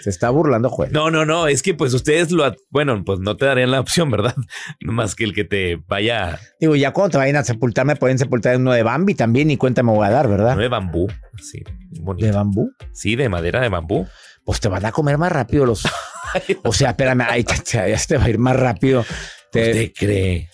Se 0.00 0.08
está 0.10 0.30
burlando, 0.30 0.70
Juan. 0.70 0.90
No, 0.92 1.10
no, 1.10 1.24
no, 1.26 1.46
es 1.48 1.62
que 1.62 1.74
pues 1.74 1.92
ustedes 1.92 2.30
lo... 2.30 2.54
Bueno, 2.70 3.02
pues 3.04 3.18
no 3.20 3.36
te 3.36 3.44
darían 3.46 3.70
la 3.70 3.80
opción, 3.80 4.10
¿verdad? 4.10 4.34
No 4.80 4.92
más 4.92 5.14
que 5.14 5.24
el 5.24 5.34
que 5.34 5.44
te 5.44 5.76
vaya... 5.86 6.38
Digo, 6.60 6.74
ya 6.76 6.92
cuando 6.92 7.10
te 7.12 7.18
vayan 7.18 7.36
a 7.36 7.44
sepultar, 7.44 7.84
me 7.84 7.96
pueden 7.96 8.18
sepultar 8.18 8.54
en 8.54 8.62
uno 8.62 8.72
de 8.72 8.82
Bambi 8.82 9.14
también, 9.14 9.50
y 9.50 9.56
cuenta 9.56 9.82
me 9.82 9.92
voy 9.92 10.06
a 10.06 10.10
dar, 10.10 10.28
¿verdad? 10.28 10.54
No 10.56 10.62
de 10.62 10.68
bambú. 10.68 11.08
Sí, 11.40 11.62
bonito. 12.00 12.26
¿De 12.26 12.32
bambú? 12.32 12.70
Sí, 12.92 13.16
de 13.16 13.28
madera 13.28 13.60
de 13.60 13.68
bambú. 13.68 14.06
Pues 14.44 14.60
te 14.60 14.68
van 14.68 14.84
a 14.86 14.92
comer 14.92 15.18
más 15.18 15.30
rápido 15.32 15.66
los. 15.66 15.82
O 16.64 16.72
sea, 16.72 16.90
espérame, 16.90 17.22
ahí 17.28 17.44
te, 17.44 17.54
te- 17.58 17.90
ya 17.90 17.98
te 18.08 18.16
va 18.16 18.24
a 18.24 18.30
ir 18.30 18.38
más 18.38 18.56
rápido. 18.56 19.04
Te- 19.50 19.70
¿Usted 19.70 19.92
cree? 19.94 20.48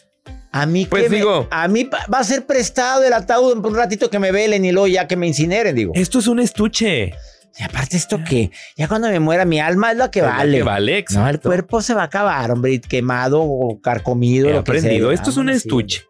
a 0.50 0.66
mí 0.66 0.86
Pues 0.86 1.04
que 1.04 1.10
me- 1.10 1.16
digo- 1.18 1.46
a 1.50 1.68
mí 1.68 1.84
va 2.12 2.18
a 2.18 2.24
ser 2.24 2.46
prestado 2.46 3.04
el 3.04 3.12
ataúd 3.12 3.64
un 3.64 3.74
ratito 3.76 4.10
que 4.10 4.18
me 4.18 4.32
velen 4.32 4.64
y 4.64 4.72
luego 4.72 4.88
ya 4.88 5.06
que 5.06 5.14
me 5.16 5.28
incineren, 5.28 5.76
digo. 5.76 5.92
Esto 5.94 6.18
es 6.18 6.26
un 6.26 6.40
estuche. 6.40 7.12
Y 7.58 7.64
aparte 7.64 7.96
esto 7.96 8.22
que 8.22 8.50
ya 8.76 8.86
cuando 8.86 9.08
me 9.08 9.18
muera 9.18 9.44
mi 9.44 9.58
alma 9.58 9.90
es 9.92 9.98
lo 9.98 10.10
que 10.10 10.20
Es 10.20 10.24
lo 10.26 10.30
vale. 10.30 10.58
que 10.58 10.62
vale, 10.62 10.92
no, 10.92 10.96
el 10.96 11.02
exacto. 11.02 11.48
cuerpo 11.48 11.82
se 11.82 11.92
va 11.94 12.02
a 12.02 12.04
acabar, 12.04 12.50
hombre, 12.52 12.80
quemado 12.80 13.42
o 13.42 13.80
carcomido, 13.80 14.48
He 14.48 14.52
lo 14.52 14.62
que 14.64 14.72
sea. 14.72 14.80
aprendido. 14.80 15.10
Esto 15.12 15.30
es 15.30 15.36
un 15.36 15.48
sí. 15.48 15.54
estuche. 15.54 16.04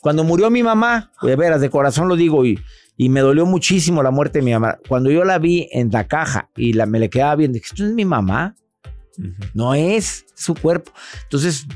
Cuando 0.00 0.22
murió 0.24 0.48
mi 0.50 0.62
mamá, 0.62 1.12
de 1.22 1.34
veras, 1.36 1.60
de 1.60 1.70
corazón 1.70 2.08
lo 2.08 2.16
digo, 2.16 2.44
y, 2.44 2.58
y 2.96 3.08
me 3.08 3.20
dolió 3.20 3.46
muchísimo 3.46 4.02
la 4.02 4.10
muerte 4.12 4.38
de 4.38 4.44
mi 4.44 4.52
mamá. 4.52 4.78
Cuando 4.88 5.10
yo 5.10 5.24
la 5.24 5.38
vi 5.38 5.68
en 5.72 5.90
la 5.90 6.06
caja 6.06 6.50
y 6.56 6.72
la, 6.72 6.86
me 6.86 6.98
le 7.00 7.10
quedaba 7.10 7.34
bien, 7.36 7.52
dije, 7.52 7.66
esto 7.70 7.82
no 7.82 7.88
es 7.90 7.94
mi 7.94 8.04
mamá, 8.04 8.56
no 9.54 9.74
es 9.74 10.24
su 10.34 10.54
cuerpo. 10.54 10.92
Entonces, 11.24 11.66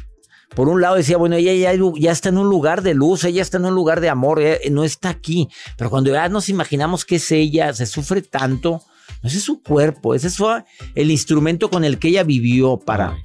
por 0.55 0.69
un 0.69 0.81
lado 0.81 0.97
decía, 0.97 1.17
bueno, 1.17 1.37
ella 1.37 1.53
ya, 1.53 1.79
ya 1.99 2.13
está 2.13 2.29
en 2.31 2.39
un 2.39 2.49
lugar 2.49 2.83
de 2.83 2.95
luz, 2.95 3.25
ella 3.25 3.43
está 3.43 3.59
en 3.59 3.65
un 3.67 3.75
lugar 3.75 4.01
de 4.01 4.09
amor, 4.09 4.41
ella 4.41 4.59
no 4.71 4.85
está 4.85 5.09
aquí. 5.11 5.49
Pero 5.77 5.91
cuando 5.91 6.11
ya 6.13 6.29
nos 6.29 6.49
imaginamos 6.49 7.05
que 7.05 7.17
es 7.17 7.31
ella, 7.33 7.73
se 7.75 7.87
sufre 7.87 8.23
tanto, 8.23 8.83
ese 9.27 9.39
es 9.39 9.45
su 9.45 9.63
cuerpo, 9.63 10.15
ese 10.15 10.31
fue 10.31 10.65
el 10.95 11.11
instrumento 11.11 11.71
con 11.71 11.85
el 11.85 11.99
que 11.99 12.09
ella 12.09 12.25
vivió 12.25 12.79
para... 12.79 13.13
Ay, 13.13 13.23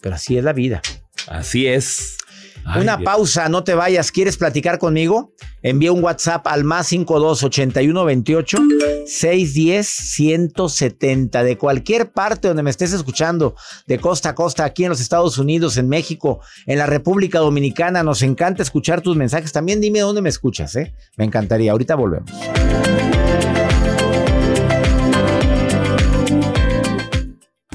Pero 0.00 0.14
así 0.14 0.36
es 0.36 0.44
la 0.44 0.52
vida. 0.52 0.82
Así 1.28 1.66
es. 1.66 2.16
Ay, 2.64 2.82
Una 2.82 2.96
Dios. 2.98 3.06
pausa, 3.06 3.48
no 3.48 3.64
te 3.64 3.74
vayas. 3.74 4.12
¿Quieres 4.12 4.36
platicar 4.36 4.78
conmigo? 4.78 5.32
Envía 5.62 5.92
un 5.92 6.02
WhatsApp 6.04 6.46
al 6.46 6.64
más 6.64 6.88
52 6.88 7.42
81 7.44 8.04
28 8.04 8.58
610 9.06 9.86
170 9.88 11.42
de 11.42 11.56
cualquier 11.58 12.12
parte 12.12 12.48
donde 12.48 12.62
me 12.62 12.70
estés 12.70 12.92
escuchando, 12.92 13.54
de 13.86 13.98
costa 13.98 14.30
a 14.30 14.34
costa, 14.34 14.64
aquí 14.64 14.84
en 14.84 14.90
los 14.90 15.00
Estados 15.00 15.38
Unidos, 15.38 15.76
en 15.78 15.88
México, 15.88 16.40
en 16.66 16.78
la 16.78 16.86
República 16.86 17.38
Dominicana. 17.38 18.02
Nos 18.02 18.22
encanta 18.22 18.62
escuchar 18.62 19.00
tus 19.00 19.16
mensajes. 19.16 19.52
También 19.52 19.80
dime 19.80 20.00
dónde 20.00 20.20
me 20.22 20.28
escuchas, 20.28 20.76
¿eh? 20.76 20.94
Me 21.16 21.24
encantaría. 21.24 21.72
Ahorita 21.72 21.94
volvemos. 21.94 22.30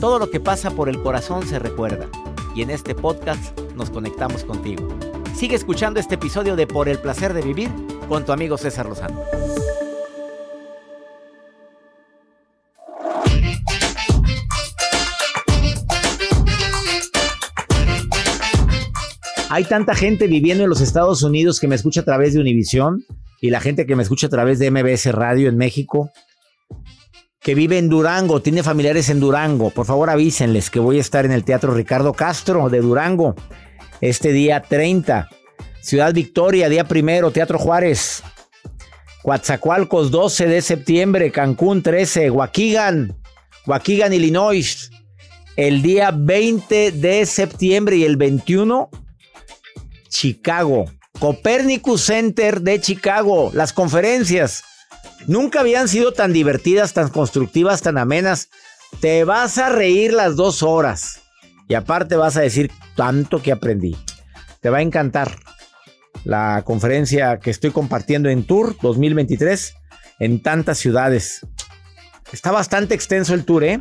Todo 0.05 0.19
lo 0.19 0.29
que 0.29 0.39
pasa 0.39 0.69
por 0.69 0.88
el 0.88 1.01
corazón 1.01 1.47
se 1.47 1.57
recuerda. 1.57 2.07
Y 2.53 2.62
en 2.62 2.69
este 2.69 2.93
podcast 2.93 3.59
nos 3.75 3.89
conectamos 3.89 4.43
contigo. 4.43 4.88
Sigue 5.35 5.55
escuchando 5.55 6.00
este 6.00 6.13
episodio 6.13 6.55
de 6.55 6.67
Por 6.67 6.88
el 6.89 7.00
placer 7.00 7.33
de 7.33 7.41
vivir 7.41 7.71
con 8.07 8.24
tu 8.24 8.31
amigo 8.31 8.55
César 8.55 8.85
Lozano. 8.85 9.19
Hay 19.50 19.63
tanta 19.63 19.95
gente 19.95 20.27
viviendo 20.27 20.65
en 20.65 20.69
los 20.69 20.81
Estados 20.81 21.24
Unidos 21.24 21.59
que 21.59 21.67
me 21.67 21.74
escucha 21.74 22.01
a 22.01 22.05
través 22.05 22.35
de 22.35 22.41
Univisión 22.41 23.03
y 23.41 23.50
la 23.50 23.59
gente 23.59 23.88
que 23.88 23.95
me 23.95 24.03
escucha 24.03 24.27
a 24.27 24.29
través 24.29 24.59
de 24.59 24.69
MBS 24.69 25.12
Radio 25.13 25.50
en 25.50 25.57
México 25.57 26.12
que 27.45 27.53
vive 27.53 27.77
en 27.77 27.89
Durango, 27.89 28.41
tiene 28.41 28.63
familiares 28.63 29.07
en 29.09 29.19
Durango. 29.19 29.69
Por 29.69 29.85
favor 29.85 30.09
avísenles 30.09 30.71
que 30.71 30.79
voy 30.79 30.97
a 30.97 31.01
estar 31.01 31.25
en 31.25 31.31
el 31.31 31.43
Teatro 31.43 31.75
Ricardo 31.75 32.11
Castro 32.11 32.69
de 32.69 32.79
Durango 32.79 33.35
este 34.01 34.31
día 34.31 34.63
30. 34.63 35.29
Ciudad 35.79 36.11
Victoria, 36.11 36.69
día 36.69 36.85
primero, 36.85 37.29
Teatro 37.29 37.59
Juárez. 37.59 38.23
Coatzacoalcos, 39.21 40.09
12 40.09 40.47
de 40.47 40.61
septiembre, 40.63 41.31
Cancún 41.31 41.83
13, 41.83 42.31
Waukegan, 42.31 43.15
Waukegan, 43.67 44.11
Illinois. 44.11 44.89
El 45.55 45.83
día 45.83 46.11
20 46.11 46.93
de 46.93 47.27
septiembre 47.27 47.97
y 47.97 48.05
el 48.05 48.17
21, 48.17 48.89
Chicago. 50.09 50.85
Copernicus 51.19 52.05
Center 52.05 52.61
de 52.61 52.81
Chicago. 52.81 53.51
Las 53.53 53.71
conferencias 53.71 54.63
nunca 55.27 55.62
habían 55.62 55.88
sido 55.88 56.13
tan 56.13 56.34
divertidas, 56.34 56.93
tan 56.93 57.10
constructivas, 57.10 57.81
tan 57.81 57.98
amenas. 57.98 58.50
Te 59.00 59.24
vas 59.24 59.57
a 59.57 59.69
reír 59.69 60.13
las 60.13 60.36
dos 60.36 60.63
horas. 60.63 61.22
Y 61.67 61.74
aparte 61.74 62.15
vas 62.15 62.38
a 62.38 62.41
decir 62.41 62.72
tanto 62.95 63.41
que 63.41 63.51
aprendí. 63.51 63.98
Te 64.62 64.69
va 64.69 64.77
a 64.77 64.81
encantar. 64.81 65.36
la 66.24 66.63
conferencia 66.65 67.39
que 67.39 67.51
estoy 67.51 67.69
compartiendo 67.72 68.29
en 68.29 68.45
Tour 68.48 68.75
2023 68.81 69.75
en 70.19 70.41
tantas 70.41 70.77
ciudades. 70.77 71.45
Está 72.31 72.51
bastante 72.51 72.95
extenso 72.95 73.34
el 73.34 73.45
tour, 73.45 73.63
¿eh? 73.63 73.79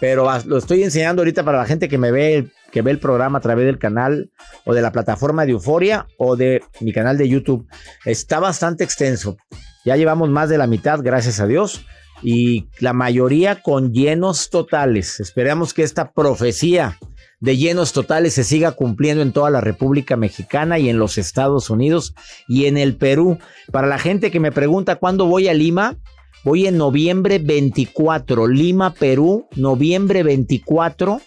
Pero 0.00 0.28
lo 0.46 0.58
estoy 0.58 0.82
enseñando 0.82 1.22
ahorita 1.22 1.44
para 1.44 1.58
la 1.58 1.66
gente 1.66 1.88
que 1.88 1.98
me 1.98 2.10
ve, 2.10 2.50
que 2.72 2.82
ve 2.82 2.90
el 2.90 2.98
programa 2.98 3.38
a 3.38 3.40
través 3.40 3.66
del 3.66 3.78
canal 3.78 4.32
o 4.64 4.74
de 4.74 4.82
la 4.82 4.92
plataforma 4.92 5.44
de 5.44 5.52
Euforia 5.52 6.06
o 6.18 6.36
de 6.36 6.62
mi 6.80 6.92
canal 6.92 7.16
de 7.16 7.28
YouTube. 7.28 7.68
Está 8.04 8.40
bastante 8.40 8.82
extenso. 8.82 9.36
Ya 9.84 9.96
llevamos 9.96 10.30
más 10.30 10.48
de 10.48 10.58
la 10.58 10.66
mitad, 10.66 11.00
gracias 11.02 11.40
a 11.40 11.46
Dios. 11.46 11.84
Y 12.22 12.68
la 12.78 12.92
mayoría 12.92 13.60
con 13.60 13.92
llenos 13.92 14.48
totales. 14.48 15.20
Esperamos 15.20 15.74
que 15.74 15.82
esta 15.82 16.12
profecía 16.12 16.98
de 17.40 17.58
llenos 17.58 17.92
totales 17.92 18.32
se 18.32 18.44
siga 18.44 18.72
cumpliendo 18.72 19.22
en 19.22 19.32
toda 19.32 19.50
la 19.50 19.60
República 19.60 20.16
Mexicana 20.16 20.78
y 20.78 20.88
en 20.88 20.98
los 20.98 21.18
Estados 21.18 21.68
Unidos 21.68 22.14
y 22.48 22.64
en 22.64 22.78
el 22.78 22.96
Perú. 22.96 23.38
Para 23.70 23.86
la 23.86 23.98
gente 23.98 24.30
que 24.30 24.40
me 24.40 24.52
pregunta 24.52 24.96
cuándo 24.96 25.26
voy 25.26 25.48
a 25.48 25.54
Lima, 25.54 25.96
voy 26.44 26.66
en 26.66 26.78
noviembre 26.78 27.38
24, 27.38 28.46
Lima, 28.46 28.94
Perú, 28.94 29.46
noviembre 29.56 30.22
24, 30.22 31.20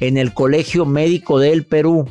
en 0.00 0.16
el 0.16 0.34
Colegio 0.34 0.86
Médico 0.86 1.38
del 1.38 1.64
Perú. 1.64 2.10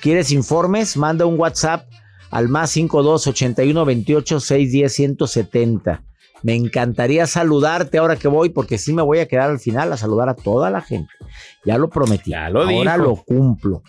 ¿Quieres 0.00 0.32
informes? 0.32 0.96
Manda 0.96 1.26
un 1.26 1.38
WhatsApp 1.38 1.86
al 2.34 2.48
más 2.48 2.70
52 2.70 3.28
81 3.28 3.84
28 3.84 4.40
610 4.40 4.92
170. 4.92 6.02
Me 6.42 6.56
encantaría 6.56 7.28
saludarte 7.28 7.98
ahora 7.98 8.16
que 8.16 8.26
voy, 8.26 8.48
porque 8.48 8.76
sí 8.76 8.92
me 8.92 9.02
voy 9.02 9.20
a 9.20 9.28
quedar 9.28 9.50
al 9.50 9.60
final 9.60 9.92
a 9.92 9.96
saludar 9.96 10.28
a 10.28 10.34
toda 10.34 10.68
la 10.68 10.80
gente. 10.80 11.12
Ya 11.64 11.78
lo 11.78 11.88
prometí. 11.88 12.32
Ya 12.32 12.50
lo 12.50 12.62
ahora 12.62 12.96
lo 12.96 13.14
cumplo. 13.14 13.84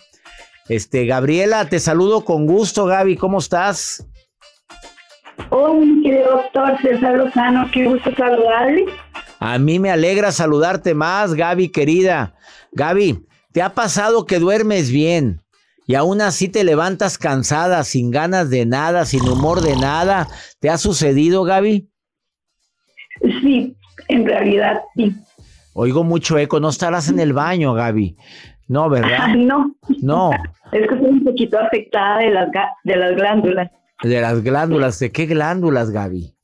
Este, 0.68 1.06
Gabriela, 1.06 1.68
te 1.68 1.80
saludo 1.80 2.24
con 2.24 2.46
gusto, 2.46 2.86
Gaby. 2.86 3.16
¿Cómo 3.16 3.38
estás? 3.38 4.06
Hola, 5.50 5.84
mi 5.84 6.02
querido 6.04 6.30
doctor 6.30 6.80
César 6.80 7.16
Lozano, 7.16 7.68
qué 7.72 7.84
gusto 7.84 8.14
saludarle. 8.16 8.86
A 9.40 9.58
mí 9.58 9.80
me 9.80 9.90
alegra 9.90 10.30
saludarte 10.30 10.94
más, 10.94 11.34
Gaby, 11.34 11.70
querida. 11.70 12.36
Gaby, 12.70 13.26
¿te 13.50 13.60
ha 13.60 13.74
pasado 13.74 14.24
que 14.24 14.38
duermes 14.38 14.92
bien 14.92 15.42
y 15.86 15.94
aún 15.94 16.20
así 16.20 16.48
te 16.48 16.64
levantas 16.64 17.16
cansada, 17.18 17.84
sin 17.84 18.10
ganas 18.10 18.50
de 18.50 18.66
nada, 18.66 19.04
sin 19.04 19.28
humor 19.28 19.60
de 19.60 19.76
nada? 19.76 20.26
¿Te 20.58 20.68
ha 20.68 20.78
sucedido, 20.78 21.44
Gaby? 21.44 21.88
Sí, 23.40 23.76
en 24.08 24.26
realidad 24.26 24.82
sí. 24.96 25.14
Oigo 25.74 26.04
mucho 26.04 26.38
eco, 26.38 26.58
no 26.58 26.70
estarás 26.70 27.08
en 27.08 27.20
el 27.20 27.32
baño, 27.32 27.74
Gaby. 27.74 28.16
No, 28.68 28.88
¿verdad? 28.88 29.28
no. 29.36 29.76
No. 30.02 30.30
Es 30.72 30.88
que 30.88 30.94
estoy 30.94 31.10
un 31.10 31.24
poquito 31.24 31.58
afectada 31.58 32.18
de 32.18 32.30
las, 32.30 32.48
de 32.82 32.96
las 32.96 33.14
glándulas. 33.14 33.70
De 34.02 34.20
las 34.20 34.42
glándulas, 34.42 34.98
¿de 34.98 35.12
qué 35.12 35.26
glándulas, 35.26 35.90
Gaby? 35.90 36.34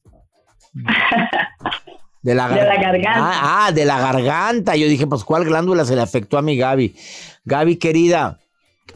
De 2.23 2.37
la, 2.37 2.47
garganta. 2.47 3.11
Ah, 3.17 3.67
ah, 3.67 3.73
de 3.73 3.85
la 3.85 3.99
garganta. 3.99 4.77
Yo 4.77 4.87
dije, 4.87 5.09
pues, 5.09 5.25
¿cuál 5.25 5.45
glándula 5.45 5.85
se 5.85 5.97
le 5.97 6.03
afectó 6.03 6.39
a 6.39 6.43
mi 6.43 6.57
Gaby? 6.57 6.95
Gaby, 7.45 7.77
querida, 7.77 8.39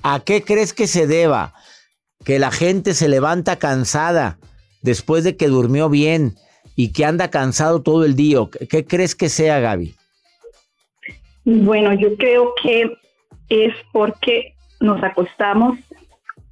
¿a 0.03 0.21
qué 0.21 0.43
crees 0.43 0.73
que 0.73 0.87
se 0.87 1.07
deba 1.07 1.55
que 2.25 2.39
la 2.39 2.51
gente 2.51 2.95
se 2.95 3.09
levanta 3.09 3.57
cansada 3.57 4.39
después 4.83 5.25
de 5.25 5.37
que 5.37 5.49
durmió 5.49 5.89
bien 5.89 6.35
y 6.77 6.93
que 6.93 7.05
anda 7.05 7.31
cansado 7.31 7.83
todo 7.83 8.05
el 8.05 8.15
día. 8.15 8.39
¿Qué 8.71 8.85
crees 8.85 9.15
que 9.15 9.29
sea, 9.29 9.61
Gaby? 9.61 9.95
Bueno, 11.45 11.93
yo 11.95 12.17
creo 12.17 12.53
que 12.63 12.93
es 13.49 13.75
porque 13.93 14.55
nos 14.81 15.03
acostamos 15.03 15.79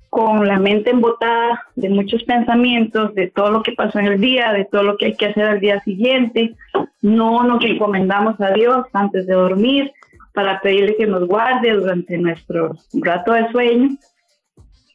con 0.08 0.46
la 0.46 0.60
mente 0.60 0.90
embotada 0.90 1.60
de 1.74 1.88
muchos 1.88 2.22
pensamientos, 2.22 3.14
de 3.14 3.28
todo 3.28 3.50
lo 3.50 3.62
que 3.64 3.72
pasó 3.72 3.98
en 3.98 4.06
el 4.06 4.20
día, 4.20 4.52
de 4.52 4.64
todo 4.64 4.84
lo 4.84 4.96
que 4.96 5.06
hay 5.06 5.16
que 5.16 5.26
hacer 5.26 5.44
al 5.44 5.60
día 5.60 5.82
siguiente. 5.82 6.54
No 7.02 7.42
nos 7.42 7.64
encomendamos 7.64 8.40
a 8.40 8.52
Dios 8.52 8.86
antes 8.92 9.26
de 9.26 9.34
dormir 9.34 9.92
para 10.34 10.60
pedirle 10.60 10.96
que 10.96 11.06
nos 11.06 11.26
guarde 11.26 11.72
durante 11.72 12.18
nuestro 12.18 12.76
rato 12.92 13.32
de 13.32 13.50
sueño. 13.50 13.96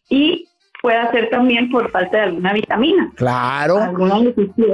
Y 0.10 0.48
puede 0.82 1.10
ser 1.12 1.30
también 1.30 1.70
por 1.72 1.90
falta 1.92 2.18
de 2.18 2.24
alguna 2.24 2.54
vitamina. 2.54 3.12
Claro. 3.16 3.94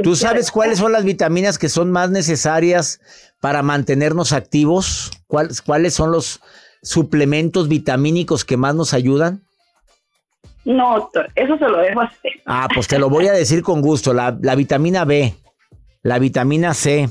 ¿Tú 0.04 0.16
sabes 0.16 0.52
cuáles 0.52 0.80
son 0.80 0.92
las 0.92 1.06
vitaminas 1.06 1.58
que 1.58 1.70
son 1.70 1.92
más 1.92 2.10
necesarias 2.10 3.00
para 3.40 3.62
mantenernos 3.62 4.34
activos? 4.34 5.12
¿Cuáles 5.28 5.94
son 5.94 6.12
los 6.12 6.42
suplementos 6.82 7.68
vitamínicos 7.68 8.44
que 8.44 8.58
más 8.58 8.76
nos 8.76 8.94
ayudan? 8.94 9.46
No, 10.66 10.96
doctor, 10.96 11.30
eso 11.36 11.58
se 11.58 11.66
lo 11.70 11.78
dejo 11.78 12.02
a 12.02 12.06
usted. 12.06 12.30
Ah, 12.46 12.68
pues 12.74 12.88
te 12.88 12.98
lo 12.98 13.10
voy 13.10 13.28
a 13.28 13.34
decir 13.34 13.62
con 13.62 13.82
gusto. 13.82 14.14
La, 14.14 14.32
vitamina 14.32 15.06
B, 15.06 15.36
la 16.02 16.18
vitamina 16.18 16.74
C, 16.74 17.08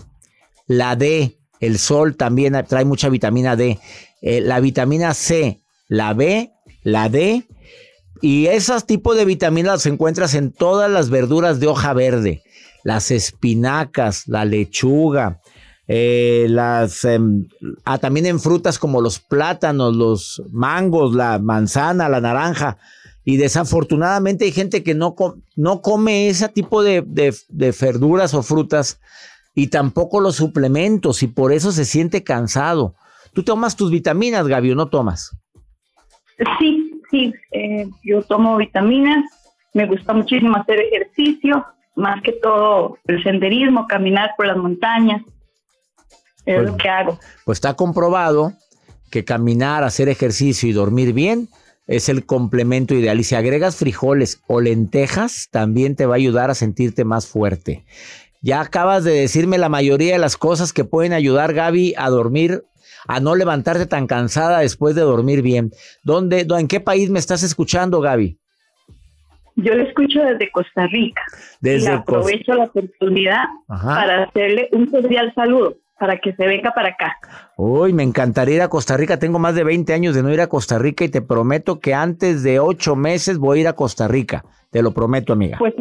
la 0.67 0.97
D, 0.97 1.39
el 1.67 1.79
sol 1.79 2.17
también 2.17 2.55
trae 2.69 2.85
mucha 2.85 3.09
vitamina 3.09 3.57
D. 3.57 3.79
Eh, 4.23 4.41
la 4.41 4.61
vitamina 4.61 5.15
C, 5.15 5.61
la 5.89 6.15
B, 6.15 6.53
la 6.83 7.09
D 7.09 7.47
y 8.25 8.47
esos 8.47 8.87
tipos 8.87 9.17
de 9.17 9.27
vitaminas 9.27 9.73
las 9.73 9.87
encuentras 9.87 10.35
en 10.35 10.51
todas 10.51 10.91
las 10.91 11.11
verduras 11.11 11.61
de 11.61 11.67
hoja 11.67 11.93
verde, 11.93 12.43
las 12.83 13.11
espinacas, 13.11 14.27
la 14.29 14.47
lechuga, 14.47 15.41
eh, 15.89 16.47
las, 16.49 17.05
em, 17.05 17.49
ah, 17.85 17.99
también 17.99 18.25
en 18.25 18.41
frutas 18.41 18.79
como 18.79 19.03
los 19.03 19.19
plátanos, 19.19 19.95
los 19.95 20.43
mangos, 20.53 21.15
la 21.15 21.39
manzana, 21.39 22.09
la 22.09 22.23
naranja. 22.23 22.79
Y 23.27 23.37
desafortunadamente 23.37 24.47
hay 24.47 24.53
gente 24.53 24.83
que 24.83 24.95
no, 24.95 25.15
no 25.57 25.83
come 25.83 26.31
ese 26.31 26.49
tipo 26.49 26.83
de, 26.83 27.05
verduras 27.51 28.33
o 28.33 28.43
frutas 28.43 29.01
y 29.55 29.69
tampoco 29.69 30.21
los 30.21 30.37
suplementos 30.37 31.23
y 31.23 31.29
por 31.29 31.53
eso 31.53 31.73
se 31.73 31.85
siente 31.85 32.25
cansado. 32.25 32.95
¿Tú 33.33 33.43
tomas 33.43 33.77
tus 33.77 33.91
vitaminas, 33.91 34.47
Gaby, 34.47 34.73
o 34.73 34.75
no 34.75 34.89
tomas? 34.89 35.37
Sí, 36.59 37.01
sí, 37.11 37.33
eh, 37.53 37.89
yo 38.03 38.23
tomo 38.23 38.57
vitaminas, 38.57 39.25
me 39.73 39.87
gusta 39.87 40.13
muchísimo 40.13 40.57
hacer 40.57 40.81
ejercicio, 40.81 41.65
más 41.97 42.23
que 42.23 42.33
todo 42.33 42.99
el 43.07 43.23
senderismo, 43.23 43.87
caminar 43.87 44.31
por 44.37 44.47
las 44.47 44.57
montañas, 44.57 45.23
es 46.45 46.57
pues, 46.57 46.71
lo 46.71 46.77
que 46.77 46.89
hago. 46.89 47.19
Pues 47.45 47.57
está 47.59 47.75
comprobado 47.75 48.53
que 49.11 49.25
caminar, 49.25 49.85
hacer 49.85 50.09
ejercicio 50.09 50.69
y 50.69 50.73
dormir 50.73 51.13
bien 51.13 51.49
es 51.87 52.09
el 52.09 52.25
complemento 52.25 52.95
ideal. 52.95 53.21
Y 53.21 53.25
si 53.25 53.35
agregas 53.35 53.77
frijoles 53.77 54.41
o 54.47 54.61
lentejas, 54.61 55.49
también 55.51 55.97
te 55.97 56.07
va 56.07 56.15
a 56.15 56.17
ayudar 56.17 56.51
a 56.51 56.55
sentirte 56.55 57.05
más 57.05 57.27
fuerte. 57.27 57.85
Ya 58.45 58.61
acabas 58.61 59.05
de 59.05 59.13
decirme 59.13 59.57
la 59.57 59.71
mayoría 59.71 60.13
de 60.13 60.19
las 60.19 60.37
cosas 60.37 60.75
que 60.75 60.85
pueden 60.85 61.15
ayudar, 61.15 61.55
Gaby, 61.55 61.95
a 61.97 62.11
dormir 62.11 62.63
a 63.09 63.19
no 63.19 63.37
levantarte 63.37 63.87
tan 63.87 64.07
cansada 64.07 64.59
después 64.59 64.95
de 64.95 65.01
dormir 65.01 65.41
bien. 65.41 65.71
¿Dónde, 66.03 66.47
¿En 66.47 66.69
qué 66.69 66.79
país 66.79 67.09
me 67.09 67.19
estás 67.19 67.43
escuchando, 67.43 68.03
Gaby? 68.03 68.39
Yo 69.57 69.75
le 69.75 69.89
escucho 69.89 70.21
desde 70.21 70.51
Costa 70.51 70.87
Rica. 70.89 71.23
Desde 71.63 71.91
y 71.91 71.95
aprovecho 71.95 72.53
la 72.53 72.65
oportunidad 72.65 73.45
para 73.67 74.25
hacerle 74.25 74.69
un 74.73 74.87
cordial 74.91 75.33
saludo 75.35 75.79
para 75.99 76.19
que 76.19 76.33
se 76.35 76.47
venga 76.47 76.73
para 76.73 76.91
acá. 76.91 77.17
Uy, 77.57 77.93
me 77.93 78.03
encantaría 78.03 78.57
ir 78.57 78.63
a 78.63 78.69
Costa 78.69 78.97
Rica. 78.97 79.19
Tengo 79.19 79.39
más 79.39 79.55
de 79.55 79.65
20 79.65 79.93
años 79.95 80.15
de 80.15 80.23
no 80.23 80.33
ir 80.33 80.41
a 80.41 80.49
Costa 80.49 80.79
Rica 80.79 81.05
y 81.05 81.09
te 81.09 81.23
prometo 81.23 81.81
que 81.81 81.95
antes 81.95 82.43
de 82.43 82.59
ocho 82.61 82.97
meses 82.97 83.39
voy 83.39 83.59
a 83.59 83.61
ir 83.63 83.69
a 83.69 83.75
Costa 83.75 84.09
Rica. 84.09 84.45
Te 84.71 84.83
lo 84.83 84.93
prometo, 84.93 85.33
amiga. 85.33 85.57
Pues 85.59 85.75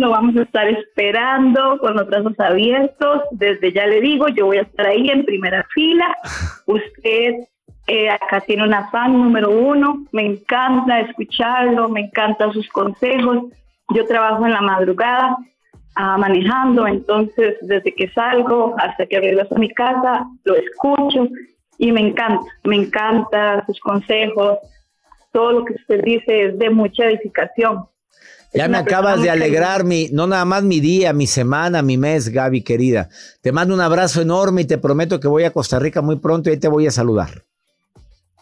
lo 0.00 0.10
vamos 0.10 0.36
a 0.36 0.42
estar 0.42 0.66
esperando 0.68 1.78
con 1.78 1.94
los 1.94 2.06
brazos 2.08 2.38
abiertos. 2.40 3.22
Desde 3.30 3.72
ya 3.72 3.86
le 3.86 4.00
digo, 4.00 4.28
yo 4.28 4.46
voy 4.46 4.58
a 4.58 4.62
estar 4.62 4.86
ahí 4.86 5.08
en 5.10 5.24
primera 5.24 5.64
fila. 5.72 6.16
Usted 6.66 7.34
eh, 7.86 8.10
acá 8.10 8.40
tiene 8.40 8.64
un 8.64 8.74
afán 8.74 9.12
número 9.12 9.50
uno. 9.50 10.04
Me 10.10 10.26
encanta 10.26 11.00
escucharlo, 11.00 11.88
me 11.88 12.00
encantan 12.00 12.52
sus 12.52 12.68
consejos. 12.68 13.44
Yo 13.94 14.04
trabajo 14.06 14.44
en 14.44 14.52
la 14.52 14.60
madrugada 14.60 15.36
ah, 15.96 16.16
manejando, 16.18 16.86
entonces 16.86 17.56
desde 17.62 17.94
que 17.94 18.08
salgo 18.10 18.74
hasta 18.78 19.06
que 19.06 19.20
regreso 19.20 19.54
a 19.54 19.58
mi 19.58 19.70
casa, 19.70 20.26
lo 20.44 20.54
escucho 20.54 21.28
y 21.78 21.92
me 21.92 22.00
encanta, 22.00 22.44
me 22.64 22.76
encanta 22.76 23.64
sus 23.66 23.80
consejos. 23.80 24.58
Todo 25.32 25.52
lo 25.52 25.64
que 25.64 25.74
usted 25.74 26.02
dice 26.02 26.46
es 26.46 26.58
de 26.58 26.70
mucha 26.70 27.04
edificación. 27.06 27.86
Ya 28.54 28.68
me 28.68 28.78
acabas 28.78 29.20
de 29.20 29.28
alegrar 29.28 29.84
mi, 29.84 30.08
no 30.12 30.26
nada 30.26 30.46
más 30.46 30.62
mi 30.62 30.80
día, 30.80 31.12
mi 31.12 31.26
semana, 31.26 31.82
mi 31.82 31.98
mes, 31.98 32.30
Gaby 32.30 32.62
querida. 32.62 33.08
Te 33.42 33.52
mando 33.52 33.74
un 33.74 33.80
abrazo 33.82 34.22
enorme 34.22 34.62
y 34.62 34.66
te 34.66 34.78
prometo 34.78 35.20
que 35.20 35.28
voy 35.28 35.44
a 35.44 35.52
Costa 35.52 35.78
Rica 35.78 36.00
muy 36.00 36.16
pronto 36.16 36.48
y 36.48 36.52
ahí 36.52 36.58
te 36.58 36.68
voy 36.68 36.86
a 36.86 36.90
saludar. 36.90 37.42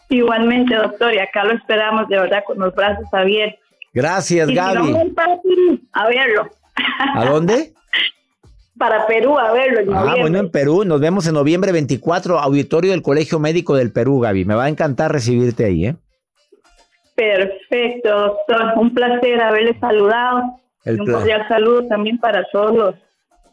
Igualmente, 0.09 0.75
doctor, 0.75 1.13
y 1.13 1.17
acá 1.17 1.43
lo 1.43 1.53
esperamos 1.53 2.07
de 2.07 2.19
verdad 2.19 2.43
con 2.45 2.59
los 2.59 2.73
brazos 2.73 3.05
abiertos. 3.11 3.59
Gracias, 3.93 4.47
Gaby. 4.47 4.93
a 5.93 6.07
verlo. 6.07 6.49
¿A 7.15 7.25
dónde? 7.25 7.73
para 8.77 9.07
Perú, 9.07 9.37
a 9.37 9.51
verlo. 9.53 9.79
En 9.81 9.93
ah, 9.93 10.15
bueno, 10.19 10.39
en 10.39 10.51
Perú. 10.51 10.83
Nos 10.85 10.99
vemos 10.99 11.25
en 11.27 11.33
noviembre 11.33 11.71
24, 11.71 12.39
auditorio 12.39 12.91
del 12.91 13.01
Colegio 13.01 13.39
Médico 13.39 13.75
del 13.75 13.91
Perú, 13.91 14.19
Gaby. 14.19 14.45
Me 14.45 14.55
va 14.55 14.65
a 14.65 14.69
encantar 14.69 15.11
recibirte 15.11 15.65
ahí, 15.65 15.87
¿eh? 15.87 15.95
Perfecto, 17.15 18.09
doctor. 18.09 18.73
Un 18.77 18.93
placer 18.93 19.41
haberle 19.41 19.79
saludado. 19.79 20.41
El 20.83 20.97
y 20.97 20.99
un 20.99 21.11
cordial 21.11 21.47
saludo 21.47 21.87
también 21.87 22.19
para 22.19 22.45
todos 22.51 22.75
los 22.75 22.95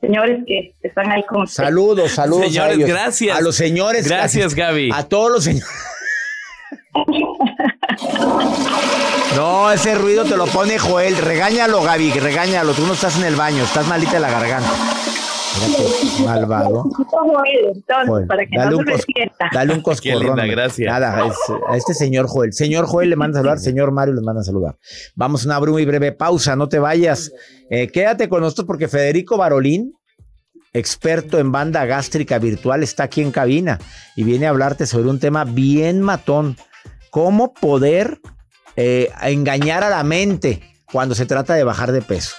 señores 0.01 0.43
que 0.47 0.75
están 0.83 1.11
ahí 1.13 1.23
con 1.23 1.43
usted. 1.43 1.63
Saludos, 1.65 2.11
saludos. 2.11 2.47
a 2.47 2.49
Señores, 2.49 2.77
ellos. 2.77 2.89
gracias. 2.89 3.39
A 3.39 3.41
los 3.41 3.55
señores. 3.55 4.09
Gracias, 4.09 4.55
Gaby. 4.55 4.91
A 4.93 5.09
todos 5.09 5.31
los 5.31 5.45
señores. 5.45 5.69
No, 9.37 9.71
ese 9.73 9.95
ruido 9.95 10.25
te 10.25 10.37
lo 10.37 10.47
pone 10.47 10.79
Joel. 10.79 11.17
Regáñalo, 11.17 11.83
Gaby, 11.83 12.11
regáñalo. 12.13 12.73
Tú 12.75 12.87
no 12.87 12.93
estás 12.93 13.19
en 13.19 13.25
el 13.25 13.37
baño, 13.37 13.63
estás 13.65 13.87
malita 13.89 14.13
de 14.15 14.21
la 14.21 14.31
garganta. 14.31 14.71
Malvado. 16.25 16.85
Joel, 17.11 17.67
entonces, 17.75 18.09
Joel, 18.09 18.27
para 18.27 18.47
que 18.47 18.57
dale 18.57 18.71
no 18.71 18.79
un 18.79 18.87
se. 18.87 19.05
Dale 19.53 19.75
un 19.75 19.81
coscorrón. 19.83 20.19
linda, 20.21 20.33
hombre. 20.33 20.51
gracias. 20.51 20.91
Nada, 20.93 21.27
es- 21.27 21.37
a 21.69 21.77
este 21.77 21.95
señor 21.95 22.27
Joel. 22.27 22.53
Señor 22.53 22.87
Joel 22.87 23.11
le 23.11 23.17
manda 23.17 23.39
a 23.39 23.43
saludar, 23.43 23.59
señor 23.59 23.93
Mario 23.93 24.15
les 24.15 24.25
manda 24.25 24.41
a 24.41 24.45
saludar. 24.45 24.77
Vamos 25.15 25.45
a 25.45 25.49
una 25.49 25.61
muy 25.61 25.85
breve 25.85 26.13
pausa, 26.13 26.57
no 26.57 26.69
te 26.69 26.79
vayas. 26.79 27.33
Eh, 27.71 27.89
quédate 27.89 28.29
con 28.29 28.41
nosotros 28.41 28.67
porque 28.67 28.89
Federico 28.89 29.37
Barolín, 29.37 29.93
experto 30.73 31.39
en 31.39 31.53
banda 31.53 31.85
gástrica 31.85 32.39
virtual, 32.39 32.83
está 32.83 33.05
aquí 33.05 33.21
en 33.21 33.31
cabina 33.31 33.79
y 34.17 34.25
viene 34.25 34.47
a 34.47 34.51
hablarte 34.51 34.87
sobre 34.87 35.11
un 35.11 35.21
tema 35.21 35.45
bien 35.45 36.01
matón. 36.01 36.57
Cómo 37.13 37.53
poder 37.53 38.23
eh, 38.75 39.11
engañar 39.21 39.85
a 39.85 39.91
la 39.91 40.03
mente 40.03 40.63
cuando 40.91 41.15
se 41.15 41.27
trata 41.27 41.53
de 41.53 41.63
bajar 41.63 41.93
de 41.93 42.01
peso. 42.01 42.37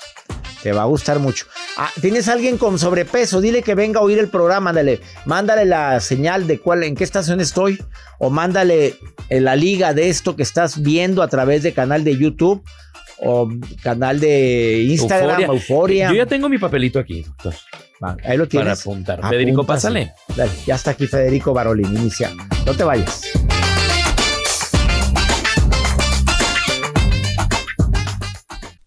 Te 0.63 0.71
va 0.71 0.81
a 0.81 0.86
gustar 0.86 1.19
mucho. 1.19 1.45
Ah, 1.77 1.91
¿Tienes 2.01 2.27
alguien 2.27 2.57
con 2.57 2.79
sobrepeso? 2.79 3.39
Dile 3.39 3.62
que 3.62 3.75
venga 3.75 3.99
a 3.99 4.03
oír 4.03 4.17
el 4.17 4.29
programa. 4.29 4.71
Mándale, 4.71 4.99
mándale 5.25 5.65
la 5.65 5.99
señal 5.99 6.47
de 6.47 6.57
cuál, 6.57 6.81
en 6.86 6.95
qué 6.95 7.03
estación 7.03 7.39
estoy. 7.39 7.77
O 8.17 8.31
mándale 8.31 8.95
eh, 9.29 9.41
la 9.41 9.55
liga 9.55 9.93
de 9.93 10.09
esto 10.09 10.36
que 10.36 10.41
estás 10.41 10.81
viendo 10.81 11.21
a 11.21 11.27
través 11.27 11.62
de 11.62 11.73
canal 11.73 12.03
de 12.03 12.17
YouTube 12.17 12.63
o 13.19 13.47
canal 13.83 14.19
de 14.19 14.88
Instagram, 14.89 15.51
Euforia. 15.51 16.09
Yo 16.09 16.15
ya 16.15 16.25
tengo 16.25 16.49
mi 16.49 16.57
papelito 16.57 16.97
aquí, 16.97 17.21
doctor. 17.21 17.53
Va, 18.03 18.17
ahí 18.23 18.38
lo 18.38 18.47
tienes. 18.47 18.69
Para 18.69 18.81
apuntar. 18.81 19.29
Federico, 19.29 19.62
Apúntase. 19.62 19.88
pásale. 19.88 20.13
Dale, 20.36 20.51
ya 20.65 20.73
está 20.73 20.89
aquí 20.91 21.05
Federico 21.05 21.53
Barolín. 21.53 21.95
Inicia. 21.95 22.31
No 22.65 22.73
te 22.73 22.83
vayas. 22.83 23.21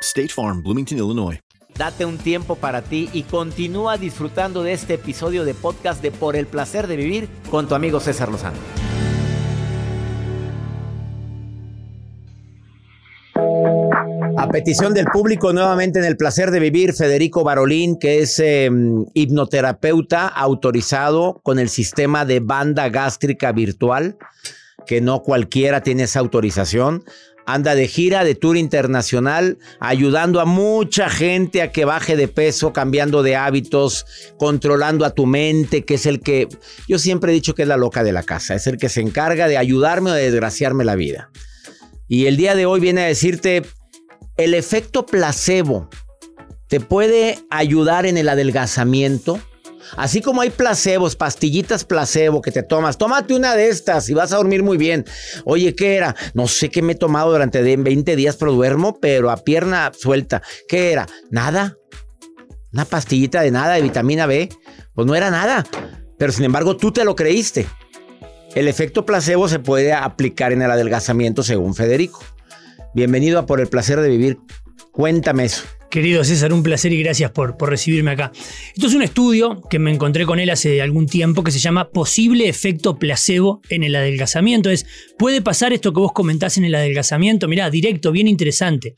State 0.00 0.28
Farm, 0.28 0.62
Bloomington, 0.62 0.98
Illinois. 0.98 1.40
Date 1.76 2.04
un 2.04 2.18
tiempo 2.18 2.56
para 2.56 2.82
ti 2.82 3.08
y 3.12 3.22
continúa 3.22 3.98
disfrutando 3.98 4.62
de 4.62 4.72
este 4.72 4.94
episodio 4.94 5.44
de 5.44 5.54
podcast 5.54 6.02
de 6.02 6.10
Por 6.10 6.34
el 6.34 6.46
placer 6.46 6.86
de 6.86 6.96
vivir 6.96 7.28
con 7.50 7.68
tu 7.68 7.74
amigo 7.74 8.00
César 8.00 8.30
Lozano. 8.30 8.56
A 14.36 14.48
petición 14.50 14.94
del 14.94 15.06
público, 15.06 15.52
nuevamente 15.52 15.98
en 15.98 16.04
el 16.04 16.16
placer 16.16 16.50
de 16.50 16.60
vivir, 16.60 16.94
Federico 16.94 17.44
Barolín, 17.44 17.98
que 17.98 18.20
es 18.20 18.38
eh, 18.38 18.70
hipnoterapeuta 19.14 20.28
autorizado 20.28 21.40
con 21.42 21.58
el 21.58 21.68
sistema 21.68 22.24
de 22.24 22.40
banda 22.40 22.88
gástrica 22.88 23.52
virtual, 23.52 24.16
que 24.86 25.00
no 25.00 25.22
cualquiera 25.22 25.82
tiene 25.82 26.04
esa 26.04 26.20
autorización. 26.20 27.04
Anda 27.50 27.74
de 27.74 27.88
gira, 27.88 28.24
de 28.24 28.34
tour 28.34 28.58
internacional, 28.58 29.56
ayudando 29.80 30.38
a 30.38 30.44
mucha 30.44 31.08
gente 31.08 31.62
a 31.62 31.72
que 31.72 31.86
baje 31.86 32.14
de 32.14 32.28
peso, 32.28 32.74
cambiando 32.74 33.22
de 33.22 33.36
hábitos, 33.36 34.04
controlando 34.38 35.06
a 35.06 35.14
tu 35.14 35.24
mente, 35.24 35.86
que 35.86 35.94
es 35.94 36.04
el 36.04 36.20
que 36.20 36.46
yo 36.86 36.98
siempre 36.98 37.32
he 37.32 37.34
dicho 37.34 37.54
que 37.54 37.62
es 37.62 37.68
la 37.68 37.78
loca 37.78 38.04
de 38.04 38.12
la 38.12 38.22
casa, 38.22 38.54
es 38.54 38.66
el 38.66 38.76
que 38.76 38.90
se 38.90 39.00
encarga 39.00 39.48
de 39.48 39.56
ayudarme 39.56 40.10
o 40.10 40.14
de 40.14 40.30
desgraciarme 40.30 40.84
la 40.84 40.94
vida. 40.94 41.30
Y 42.06 42.26
el 42.26 42.36
día 42.36 42.54
de 42.54 42.66
hoy 42.66 42.80
viene 42.80 43.00
a 43.00 43.06
decirte, 43.06 43.62
el 44.36 44.52
efecto 44.52 45.06
placebo 45.06 45.88
te 46.68 46.80
puede 46.80 47.38
ayudar 47.48 48.04
en 48.04 48.18
el 48.18 48.28
adelgazamiento. 48.28 49.40
Así 49.96 50.20
como 50.20 50.40
hay 50.42 50.50
placebos, 50.50 51.16
pastillitas 51.16 51.84
placebo 51.84 52.42
que 52.42 52.50
te 52.52 52.62
tomas, 52.62 52.98
tómate 52.98 53.34
una 53.34 53.54
de 53.54 53.68
estas 53.68 54.08
y 54.08 54.14
vas 54.14 54.32
a 54.32 54.36
dormir 54.36 54.62
muy 54.62 54.76
bien. 54.76 55.04
Oye, 55.44 55.74
¿qué 55.74 55.96
era? 55.96 56.14
No 56.34 56.46
sé 56.48 56.68
qué 56.70 56.82
me 56.82 56.92
he 56.92 56.96
tomado 56.96 57.32
durante 57.32 57.62
de- 57.62 57.76
20 57.76 58.16
días, 58.16 58.36
pero 58.36 58.52
duermo, 58.52 58.98
pero 59.00 59.30
a 59.30 59.36
pierna 59.38 59.90
suelta. 59.98 60.42
¿Qué 60.68 60.92
era? 60.92 61.06
Nada. 61.30 61.76
Una 62.72 62.84
pastillita 62.84 63.40
de 63.40 63.50
nada, 63.50 63.74
de 63.74 63.82
vitamina 63.82 64.26
B. 64.26 64.48
Pues 64.94 65.06
no 65.06 65.14
era 65.14 65.30
nada. 65.30 65.64
Pero 66.18 66.32
sin 66.32 66.44
embargo, 66.44 66.76
tú 66.76 66.92
te 66.92 67.04
lo 67.04 67.16
creíste. 67.16 67.66
El 68.54 68.68
efecto 68.68 69.06
placebo 69.06 69.48
se 69.48 69.58
puede 69.58 69.92
aplicar 69.92 70.52
en 70.52 70.62
el 70.62 70.70
adelgazamiento, 70.70 71.42
según 71.42 71.74
Federico. 71.74 72.22
Bienvenido 72.94 73.38
a 73.38 73.46
Por 73.46 73.60
el 73.60 73.68
placer 73.68 74.00
de 74.00 74.08
vivir. 74.08 74.38
Cuéntame 74.92 75.44
eso. 75.44 75.62
Querido 75.90 76.22
César, 76.22 76.52
un 76.52 76.62
placer 76.62 76.92
y 76.92 77.02
gracias 77.02 77.30
por, 77.30 77.56
por 77.56 77.70
recibirme 77.70 78.10
acá. 78.10 78.30
Esto 78.74 78.86
es 78.88 78.94
un 78.94 79.02
estudio 79.02 79.62
que 79.70 79.78
me 79.78 79.90
encontré 79.90 80.26
con 80.26 80.38
él 80.38 80.50
hace 80.50 80.82
algún 80.82 81.06
tiempo 81.06 81.42
que 81.42 81.50
se 81.50 81.58
llama 81.58 81.90
Posible 81.90 82.48
efecto 82.48 82.98
placebo 82.98 83.62
en 83.70 83.82
el 83.82 83.96
adelgazamiento. 83.96 84.68
Es, 84.68 84.86
¿puede 85.18 85.40
pasar 85.40 85.72
esto 85.72 85.92
que 85.92 86.00
vos 86.00 86.12
comentás 86.12 86.58
en 86.58 86.64
el 86.64 86.74
adelgazamiento? 86.74 87.48
Mirá, 87.48 87.70
directo, 87.70 88.12
bien 88.12 88.28
interesante. 88.28 88.96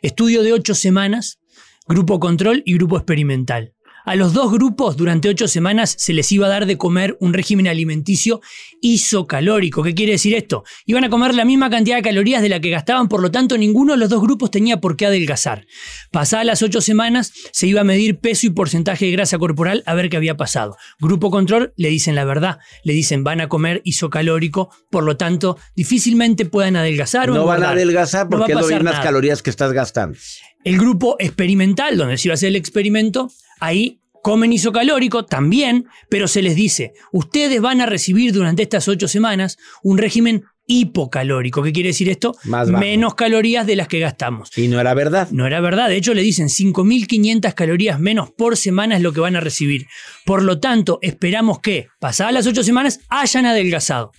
Estudio 0.00 0.42
de 0.42 0.52
ocho 0.52 0.74
semanas, 0.74 1.40
grupo 1.88 2.20
control 2.20 2.62
y 2.64 2.74
grupo 2.74 2.96
experimental. 2.96 3.74
A 4.08 4.16
los 4.16 4.32
dos 4.32 4.50
grupos 4.50 4.96
durante 4.96 5.28
ocho 5.28 5.48
semanas 5.48 5.94
se 5.98 6.14
les 6.14 6.32
iba 6.32 6.46
a 6.46 6.48
dar 6.48 6.64
de 6.64 6.78
comer 6.78 7.18
un 7.20 7.34
régimen 7.34 7.68
alimenticio 7.68 8.40
isocalórico. 8.80 9.82
¿Qué 9.82 9.92
quiere 9.94 10.12
decir 10.12 10.34
esto? 10.34 10.64
Iban 10.86 11.04
a 11.04 11.10
comer 11.10 11.34
la 11.34 11.44
misma 11.44 11.68
cantidad 11.68 11.96
de 11.96 12.02
calorías 12.02 12.40
de 12.40 12.48
la 12.48 12.58
que 12.58 12.70
gastaban, 12.70 13.08
por 13.08 13.20
lo 13.20 13.30
tanto 13.30 13.58
ninguno 13.58 13.92
de 13.92 13.98
los 13.98 14.08
dos 14.08 14.22
grupos 14.22 14.50
tenía 14.50 14.80
por 14.80 14.96
qué 14.96 15.04
adelgazar. 15.04 15.66
Pasadas 16.10 16.46
las 16.46 16.62
ocho 16.62 16.80
semanas 16.80 17.34
se 17.52 17.66
iba 17.66 17.82
a 17.82 17.84
medir 17.84 18.18
peso 18.18 18.46
y 18.46 18.50
porcentaje 18.50 19.04
de 19.04 19.12
grasa 19.12 19.36
corporal 19.36 19.82
a 19.84 19.92
ver 19.92 20.08
qué 20.08 20.16
había 20.16 20.38
pasado. 20.38 20.78
Grupo 20.98 21.30
control 21.30 21.74
le 21.76 21.90
dicen 21.90 22.14
la 22.14 22.24
verdad, 22.24 22.60
le 22.84 22.94
dicen 22.94 23.24
van 23.24 23.42
a 23.42 23.50
comer 23.50 23.82
isocalórico, 23.84 24.70
por 24.90 25.04
lo 25.04 25.18
tanto 25.18 25.58
difícilmente 25.76 26.46
puedan 26.46 26.76
adelgazar 26.76 27.30
o 27.30 27.34
No 27.34 27.44
van 27.44 27.62
a 27.62 27.72
adelgazar 27.72 28.24
No 28.30 28.38
va 28.38 28.38
porque 28.38 28.52
a 28.52 28.54
es 28.54 28.60
lo 28.62 28.66
pasar 28.68 28.78
mismas 28.78 28.94
nada. 28.94 29.04
calorías 29.04 29.42
que 29.42 29.50
estás 29.50 29.74
gastando. 29.74 30.16
El 30.64 30.78
grupo 30.78 31.16
experimental, 31.18 31.98
donde 31.98 32.16
se 32.16 32.28
iba 32.28 32.32
a 32.32 32.36
hacer 32.36 32.48
el 32.48 32.56
experimento, 32.56 33.30
ahí 33.60 33.97
comen 34.22 34.52
isocalórico 34.52 35.24
también, 35.24 35.86
pero 36.08 36.28
se 36.28 36.42
les 36.42 36.54
dice, 36.56 36.92
ustedes 37.12 37.60
van 37.60 37.80
a 37.80 37.86
recibir 37.86 38.32
durante 38.32 38.62
estas 38.62 38.88
ocho 38.88 39.08
semanas 39.08 39.56
un 39.82 39.98
régimen 39.98 40.44
hipocalórico. 40.68 41.62
¿Qué 41.62 41.72
quiere 41.72 41.88
decir 41.88 42.08
esto? 42.08 42.36
Más. 42.44 42.68
Menos 42.68 43.14
calorías 43.14 43.66
de 43.66 43.74
las 43.74 43.88
que 43.88 43.98
gastamos. 43.98 44.56
Y 44.56 44.68
no 44.68 44.78
era 44.78 44.94
verdad. 44.94 45.28
No 45.32 45.46
era 45.46 45.60
verdad. 45.60 45.88
De 45.88 45.96
hecho, 45.96 46.14
le 46.14 46.22
dicen 46.22 46.48
5.500 46.48 47.54
calorías 47.54 47.98
menos 47.98 48.30
por 48.30 48.56
semana 48.56 48.96
es 48.96 49.02
lo 49.02 49.12
que 49.12 49.20
van 49.20 49.34
a 49.34 49.40
recibir. 49.40 49.86
Por 50.26 50.42
lo 50.42 50.60
tanto, 50.60 50.98
esperamos 51.00 51.60
que, 51.60 51.88
pasadas 51.98 52.34
las 52.34 52.46
ocho 52.46 52.62
semanas, 52.62 53.00
hayan 53.08 53.46
adelgazado. 53.46 54.12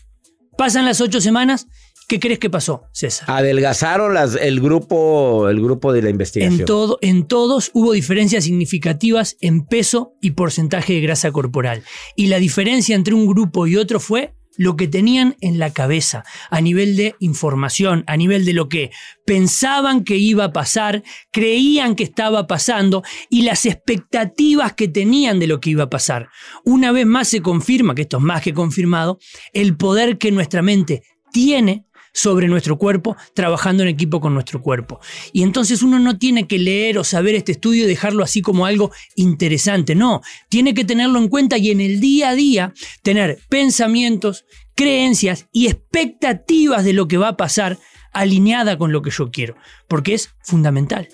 Pasan 0.57 0.85
las 0.85 0.99
ocho 0.99 1.21
semanas, 1.21 1.67
¿qué 2.09 2.19
crees 2.19 2.39
que 2.39 2.49
pasó, 2.49 2.83
César? 2.91 3.29
Adelgazaron 3.29 4.13
las, 4.13 4.35
el 4.35 4.59
grupo, 4.59 5.47
el 5.47 5.61
grupo 5.61 5.93
de 5.93 6.01
la 6.01 6.09
investigación. 6.09 6.61
En, 6.61 6.65
todo, 6.65 6.97
en 7.01 7.27
todos 7.27 7.69
hubo 7.73 7.93
diferencias 7.93 8.43
significativas 8.43 9.37
en 9.39 9.65
peso 9.65 10.13
y 10.19 10.31
porcentaje 10.31 10.93
de 10.93 11.01
grasa 11.01 11.31
corporal. 11.31 11.83
Y 12.15 12.27
la 12.27 12.39
diferencia 12.39 12.95
entre 12.95 13.13
un 13.13 13.27
grupo 13.27 13.67
y 13.67 13.77
otro 13.77 13.99
fue 13.99 14.33
lo 14.57 14.75
que 14.75 14.89
tenían 14.89 15.37
en 15.39 15.59
la 15.59 15.71
cabeza, 15.71 16.25
a 16.49 16.59
nivel 16.59 16.97
de 16.97 17.15
información, 17.19 18.03
a 18.07 18.17
nivel 18.17 18.43
de 18.43 18.53
lo 18.53 18.67
que 18.67 18.91
pensaban 19.25 20.03
que 20.03 20.17
iba 20.17 20.45
a 20.45 20.51
pasar, 20.51 21.03
creían 21.31 21.95
que 21.95 22.03
estaba 22.03 22.45
pasando 22.45 23.03
y 23.29 23.43
las 23.43 23.65
expectativas 23.65 24.73
que 24.73 24.89
tenían 24.89 25.39
de 25.39 25.47
lo 25.47 25.61
que 25.61 25.69
iba 25.69 25.83
a 25.83 25.89
pasar. 25.89 26.27
Una 26.65 26.91
vez 26.91 27.05
más 27.05 27.29
se 27.29 27.41
confirma, 27.41 27.95
que 27.95 28.01
esto 28.01 28.17
es 28.17 28.23
más 28.23 28.41
que 28.41 28.53
confirmado, 28.53 29.19
el 29.53 29.77
poder 29.77 30.17
que 30.17 30.31
nuestra 30.31 30.61
mente 30.61 31.03
tiene 31.31 31.85
sobre 32.13 32.47
nuestro 32.47 32.77
cuerpo, 32.77 33.15
trabajando 33.33 33.83
en 33.83 33.89
equipo 33.89 34.19
con 34.19 34.33
nuestro 34.33 34.61
cuerpo. 34.61 34.99
Y 35.33 35.43
entonces 35.43 35.81
uno 35.81 35.99
no 35.99 36.17
tiene 36.17 36.47
que 36.47 36.59
leer 36.59 36.97
o 36.97 37.03
saber 37.03 37.35
este 37.35 37.53
estudio 37.53 37.83
y 37.83 37.87
dejarlo 37.87 38.23
así 38.23 38.41
como 38.41 38.65
algo 38.65 38.91
interesante, 39.15 39.95
no, 39.95 40.21
tiene 40.49 40.73
que 40.73 40.85
tenerlo 40.85 41.19
en 41.19 41.27
cuenta 41.27 41.57
y 41.57 41.71
en 41.71 41.81
el 41.81 41.99
día 41.99 42.29
a 42.29 42.35
día 42.35 42.73
tener 43.01 43.39
pensamientos, 43.49 44.45
creencias 44.75 45.47
y 45.51 45.67
expectativas 45.67 46.83
de 46.83 46.93
lo 46.93 47.07
que 47.07 47.17
va 47.17 47.29
a 47.29 47.37
pasar 47.37 47.77
alineada 48.13 48.77
con 48.77 48.91
lo 48.91 49.01
que 49.01 49.11
yo 49.11 49.31
quiero, 49.31 49.55
porque 49.87 50.13
es 50.13 50.29
fundamental. 50.41 51.09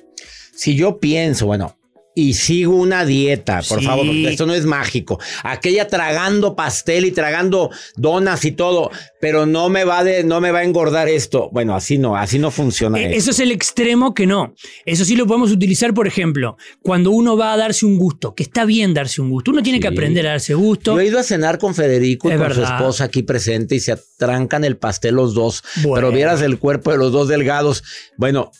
Si 0.53 0.75
yo 0.75 0.99
pienso, 0.99 1.45
bueno, 1.45 1.77
y 2.17 2.33
sigo 2.35 2.75
una 2.77 3.03
dieta, 3.05 3.61
por 3.67 3.79
Sí. 3.81 3.85
favor, 3.85 4.05
porque 4.05 4.29
esto 4.29 4.45
no 4.45 4.53
es 4.53 4.65
mágico. 4.65 5.19
Aquella 5.43 5.87
tragando 5.87 6.55
pastel 6.55 7.03
y 7.05 7.11
tragando 7.11 7.69
donas 7.97 8.45
y 8.45 8.53
todo, 8.53 8.89
pero 9.19 9.45
no 9.45 9.67
me 9.67 9.83
va 9.83 10.03
de, 10.05 10.23
no 10.23 10.39
me 10.39 10.51
va 10.51 10.59
a 10.59 10.63
engordar 10.63 11.09
esto. 11.09 11.49
Bueno, 11.51 11.75
así 11.75 11.97
no, 11.97 12.15
así 12.15 12.39
no 12.39 12.51
funciona. 12.51 12.97
Eh, 12.99 13.05
esto. 13.07 13.17
Eso 13.17 13.31
es 13.31 13.39
el 13.41 13.51
extremo 13.51 14.13
que 14.13 14.25
no. 14.25 14.55
Eso 14.85 15.03
sí 15.03 15.17
lo 15.17 15.27
podemos 15.27 15.51
utilizar, 15.51 15.93
por 15.93 16.07
ejemplo, 16.07 16.55
cuando 16.81 17.11
uno 17.11 17.35
va 17.35 17.51
a 17.51 17.57
darse 17.57 17.85
un 17.85 17.97
gusto, 17.97 18.33
que 18.33 18.43
está 18.43 18.63
bien 18.63 18.93
darse 18.93 19.21
un 19.21 19.29
gusto. 19.29 19.51
Uno 19.51 19.61
tiene 19.61 19.81
que 19.81 19.87
aprender 19.89 20.25
a 20.25 20.31
darse 20.31 20.53
gusto. 20.53 20.93
Yo 20.95 21.01
he 21.01 21.07
ido 21.07 21.19
a 21.19 21.23
cenar 21.23 21.57
con 21.59 21.75
Federico 21.75 22.31
y 22.31 22.37
con 22.37 22.53
su 22.53 22.63
esposa 22.63 23.03
aquí 23.03 23.23
presente 23.23 23.75
y 23.75 23.81
se 23.81 23.91
atrancan 23.91 24.63
el 24.63 24.77
pastel 24.77 25.15
los 25.15 25.33
dos. 25.33 25.63
Bueno. 25.83 25.95
Pero 25.95 26.11
vieras 26.11 26.41
el 26.41 26.59
cuerpo 26.59 26.91
de 26.91 26.97
los 26.97 27.11
dos 27.11 27.27
delgados. 27.27 27.83
Bueno, 28.17 28.51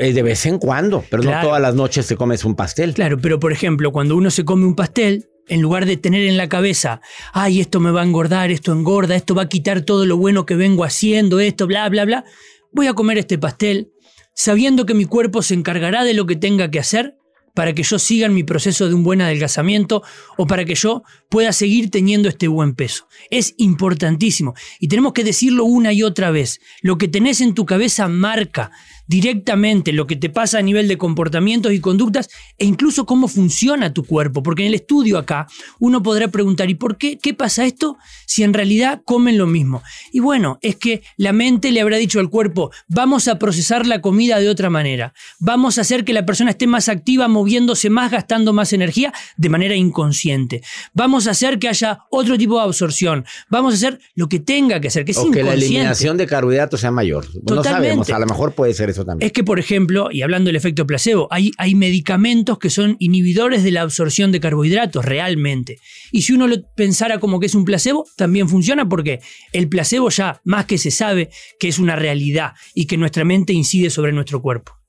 eh, 0.00 0.12
de 0.12 0.22
vez 0.22 0.46
en 0.46 0.58
cuando, 0.58 1.04
pero 1.10 1.22
no 1.22 1.40
todas 1.40 1.60
las 1.60 1.74
noches 1.74 2.06
te 2.06 2.16
comes 2.16 2.44
un 2.44 2.56
pastel. 2.56 2.94
Claro, 2.94 3.18
pero 3.18 3.38
por 3.38 3.52
ejemplo, 3.52 3.92
cuando 3.92 4.16
uno 4.16 4.30
se 4.30 4.44
come 4.44 4.66
un 4.66 4.74
pastel, 4.74 5.28
en 5.48 5.60
lugar 5.60 5.84
de 5.84 5.96
tener 5.96 6.26
en 6.26 6.36
la 6.36 6.48
cabeza, 6.48 7.00
ay, 7.32 7.60
esto 7.60 7.80
me 7.80 7.90
va 7.90 8.02
a 8.02 8.04
engordar, 8.04 8.50
esto 8.50 8.72
engorda, 8.72 9.16
esto 9.16 9.34
va 9.34 9.42
a 9.42 9.48
quitar 9.48 9.82
todo 9.82 10.06
lo 10.06 10.16
bueno 10.16 10.46
que 10.46 10.54
vengo 10.54 10.84
haciendo, 10.84 11.40
esto, 11.40 11.66
bla, 11.66 11.88
bla, 11.88 12.04
bla, 12.04 12.24
voy 12.72 12.86
a 12.86 12.94
comer 12.94 13.18
este 13.18 13.36
pastel 13.36 13.92
sabiendo 14.34 14.86
que 14.86 14.94
mi 14.94 15.04
cuerpo 15.04 15.42
se 15.42 15.54
encargará 15.54 16.04
de 16.04 16.14
lo 16.14 16.24
que 16.26 16.36
tenga 16.36 16.70
que 16.70 16.78
hacer 16.78 17.16
para 17.54 17.74
que 17.74 17.82
yo 17.82 17.98
siga 17.98 18.26
en 18.26 18.34
mi 18.34 18.44
proceso 18.44 18.88
de 18.88 18.94
un 18.94 19.02
buen 19.02 19.20
adelgazamiento 19.20 20.02
o 20.36 20.46
para 20.46 20.64
que 20.64 20.74
yo 20.74 21.02
pueda 21.28 21.52
seguir 21.52 21.90
teniendo 21.90 22.28
este 22.28 22.48
buen 22.48 22.74
peso. 22.74 23.08
Es 23.30 23.54
importantísimo 23.58 24.54
y 24.78 24.88
tenemos 24.88 25.12
que 25.12 25.24
decirlo 25.24 25.64
una 25.64 25.92
y 25.92 26.02
otra 26.02 26.30
vez. 26.30 26.60
Lo 26.80 26.96
que 26.96 27.08
tenés 27.08 27.40
en 27.40 27.54
tu 27.54 27.66
cabeza 27.66 28.08
marca 28.08 28.70
directamente 29.10 29.92
lo 29.92 30.06
que 30.06 30.14
te 30.14 30.30
pasa 30.30 30.58
a 30.58 30.62
nivel 30.62 30.86
de 30.86 30.96
comportamientos 30.96 31.72
y 31.72 31.80
conductas 31.80 32.28
e 32.56 32.64
incluso 32.64 33.06
cómo 33.06 33.26
funciona 33.26 33.92
tu 33.92 34.04
cuerpo. 34.04 34.40
Porque 34.40 34.62
en 34.62 34.68
el 34.68 34.74
estudio 34.74 35.18
acá 35.18 35.48
uno 35.80 36.00
podrá 36.00 36.28
preguntar, 36.28 36.70
¿y 36.70 36.76
por 36.76 36.96
qué? 36.96 37.18
¿Qué 37.18 37.34
pasa 37.34 37.66
esto 37.66 37.98
si 38.24 38.44
en 38.44 38.54
realidad 38.54 39.02
comen 39.04 39.36
lo 39.36 39.48
mismo? 39.48 39.82
Y 40.12 40.20
bueno, 40.20 40.60
es 40.62 40.76
que 40.76 41.02
la 41.16 41.32
mente 41.32 41.72
le 41.72 41.80
habrá 41.80 41.96
dicho 41.96 42.20
al 42.20 42.30
cuerpo, 42.30 42.70
vamos 42.86 43.26
a 43.26 43.36
procesar 43.36 43.84
la 43.84 44.00
comida 44.00 44.38
de 44.38 44.48
otra 44.48 44.70
manera. 44.70 45.12
Vamos 45.40 45.78
a 45.78 45.80
hacer 45.80 46.04
que 46.04 46.12
la 46.12 46.24
persona 46.24 46.50
esté 46.50 46.68
más 46.68 46.88
activa, 46.88 47.26
moviéndose 47.26 47.90
más, 47.90 48.12
gastando 48.12 48.52
más 48.52 48.72
energía 48.72 49.12
de 49.36 49.48
manera 49.48 49.74
inconsciente. 49.74 50.62
Vamos 50.94 51.26
a 51.26 51.32
hacer 51.32 51.58
que 51.58 51.66
haya 51.66 52.04
otro 52.12 52.38
tipo 52.38 52.58
de 52.58 52.62
absorción. 52.62 53.24
Vamos 53.48 53.74
a 53.74 53.76
hacer 53.76 53.98
lo 54.14 54.28
que 54.28 54.38
tenga 54.38 54.80
que 54.80 54.86
hacer, 54.86 55.04
que 55.04 55.10
es 55.10 55.18
o 55.18 55.32
que 55.32 55.42
la 55.42 55.54
eliminación 55.54 56.16
de 56.16 56.28
carbohidratos 56.28 56.80
sea 56.80 56.92
mayor. 56.92 57.26
No 57.42 57.64
sabemos, 57.64 58.08
a 58.08 58.18
lo 58.20 58.26
mejor 58.26 58.52
puede 58.52 58.72
ser 58.72 58.88
eso 58.88 58.99
Es 59.20 59.32
que, 59.32 59.44
por 59.44 59.58
ejemplo, 59.58 60.08
y 60.10 60.22
hablando 60.22 60.48
del 60.48 60.56
efecto 60.56 60.86
placebo, 60.86 61.28
hay, 61.30 61.52
hay 61.58 61.74
medicamentos 61.74 62.58
que 62.58 62.70
son 62.70 62.96
inhibidores 62.98 63.62
de 63.62 63.70
la 63.70 63.82
absorción 63.82 64.32
de 64.32 64.40
carbohidratos 64.40 65.04
realmente. 65.04 65.78
Y 66.12 66.22
si 66.22 66.32
uno 66.32 66.46
lo 66.46 66.56
pensara 66.74 67.20
como 67.20 67.40
que 67.40 67.46
es 67.46 67.54
un 67.54 67.64
placebo, 67.64 68.06
también 68.16 68.48
funciona 68.48 68.88
porque 68.88 69.20
el 69.52 69.68
placebo 69.68 70.10
ya 70.10 70.40
más 70.44 70.66
que 70.66 70.78
se 70.78 70.90
sabe 70.90 71.30
que 71.58 71.68
es 71.68 71.78
una 71.78 71.96
realidad 71.96 72.52
y 72.74 72.86
que 72.86 72.96
nuestra 72.96 73.24
mente 73.24 73.52
incide 73.52 73.90
sobre 73.90 74.12
nuestro 74.12 74.42
cuerpo. 74.42 74.79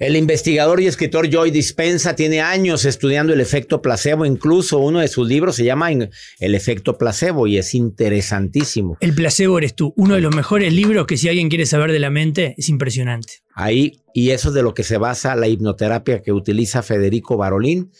El 0.00 0.16
investigador 0.16 0.80
y 0.80 0.86
escritor 0.86 1.28
Joy 1.28 1.50
Dispensa 1.50 2.16
tiene 2.16 2.40
años 2.40 2.86
estudiando 2.86 3.34
el 3.34 3.40
efecto 3.42 3.82
placebo. 3.82 4.24
Incluso 4.24 4.78
uno 4.78 5.00
de 5.00 5.08
sus 5.08 5.28
libros 5.28 5.56
se 5.56 5.64
llama 5.64 5.90
El 5.92 6.54
efecto 6.54 6.96
placebo 6.96 7.46
y 7.46 7.58
es 7.58 7.74
interesantísimo. 7.74 8.96
El 9.00 9.14
placebo 9.14 9.58
eres 9.58 9.74
tú, 9.74 9.92
uno 9.98 10.14
de 10.14 10.22
los 10.22 10.34
mejores 10.34 10.72
libros 10.72 11.06
que 11.06 11.18
si 11.18 11.28
alguien 11.28 11.50
quiere 11.50 11.66
saber 11.66 11.92
de 11.92 11.98
la 11.98 12.08
mente 12.08 12.54
es 12.56 12.70
impresionante. 12.70 13.42
Ahí, 13.54 14.00
y 14.14 14.30
eso 14.30 14.48
es 14.48 14.54
de 14.54 14.62
lo 14.62 14.72
que 14.72 14.84
se 14.84 14.96
basa 14.96 15.36
la 15.36 15.48
hipnoterapia 15.48 16.22
que 16.22 16.32
utiliza 16.32 16.82
Federico 16.82 17.36
Barolín. 17.36 17.92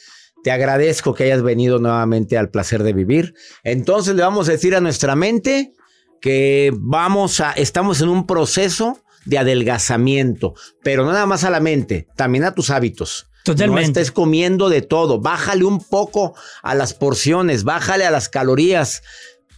Te 0.42 0.52
agradezco 0.52 1.12
que 1.14 1.24
hayas 1.24 1.42
venido 1.42 1.80
nuevamente 1.80 2.38
al 2.38 2.48
placer 2.48 2.82
de 2.82 2.94
vivir. 2.94 3.34
Entonces 3.62 4.16
le 4.16 4.22
vamos 4.22 4.48
a 4.48 4.52
decir 4.52 4.74
a 4.74 4.80
nuestra 4.80 5.16
mente 5.16 5.74
que 6.22 6.72
vamos 6.78 7.40
a, 7.40 7.52
estamos 7.52 8.00
en 8.00 8.08
un 8.08 8.26
proceso 8.26 8.98
de 9.24 9.38
adelgazamiento, 9.38 10.54
pero 10.82 11.04
no 11.04 11.12
nada 11.12 11.26
más 11.26 11.44
a 11.44 11.50
la 11.50 11.60
mente, 11.60 12.08
también 12.16 12.44
a 12.44 12.54
tus 12.54 12.70
hábitos. 12.70 13.26
Totalmente. 13.44 13.80
No 13.80 13.86
estés 13.86 14.12
comiendo 14.12 14.68
de 14.68 14.82
todo. 14.82 15.20
Bájale 15.20 15.64
un 15.64 15.82
poco 15.82 16.34
a 16.62 16.74
las 16.74 16.94
porciones, 16.94 17.64
bájale 17.64 18.04
a 18.04 18.10
las 18.10 18.28
calorías 18.28 19.02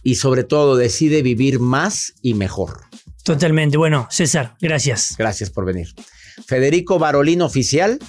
y 0.03 0.15
sobre 0.15 0.43
todo 0.43 0.75
decide 0.75 1.21
vivir 1.21 1.59
más 1.59 2.13
y 2.21 2.33
mejor. 2.33 2.81
Totalmente. 3.23 3.77
Bueno, 3.77 4.07
César, 4.09 4.55
gracias. 4.59 5.15
Gracias 5.17 5.49
por 5.49 5.65
venir. 5.65 5.87
Federico 6.45 6.99
Barolín 6.99 7.41
Oficial, 7.41 7.99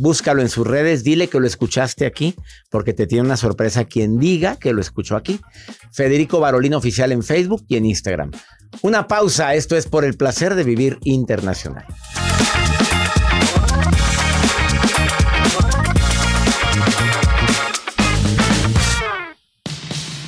búscalo 0.00 0.40
en 0.40 0.48
sus 0.48 0.66
redes, 0.66 1.04
dile 1.04 1.28
que 1.28 1.38
lo 1.38 1.46
escuchaste 1.46 2.06
aquí, 2.06 2.34
porque 2.70 2.94
te 2.94 3.06
tiene 3.06 3.26
una 3.26 3.36
sorpresa 3.36 3.84
quien 3.84 4.18
diga 4.18 4.56
que 4.56 4.72
lo 4.72 4.80
escuchó 4.80 5.14
aquí. 5.14 5.40
Federico 5.92 6.40
Barolín 6.40 6.74
Oficial 6.74 7.12
en 7.12 7.22
Facebook 7.22 7.64
y 7.68 7.76
en 7.76 7.84
Instagram. 7.84 8.30
Una 8.82 9.06
pausa, 9.06 9.54
esto 9.54 9.76
es 9.76 9.86
por 9.86 10.04
el 10.04 10.16
placer 10.16 10.54
de 10.54 10.64
vivir 10.64 10.98
internacional. 11.04 11.84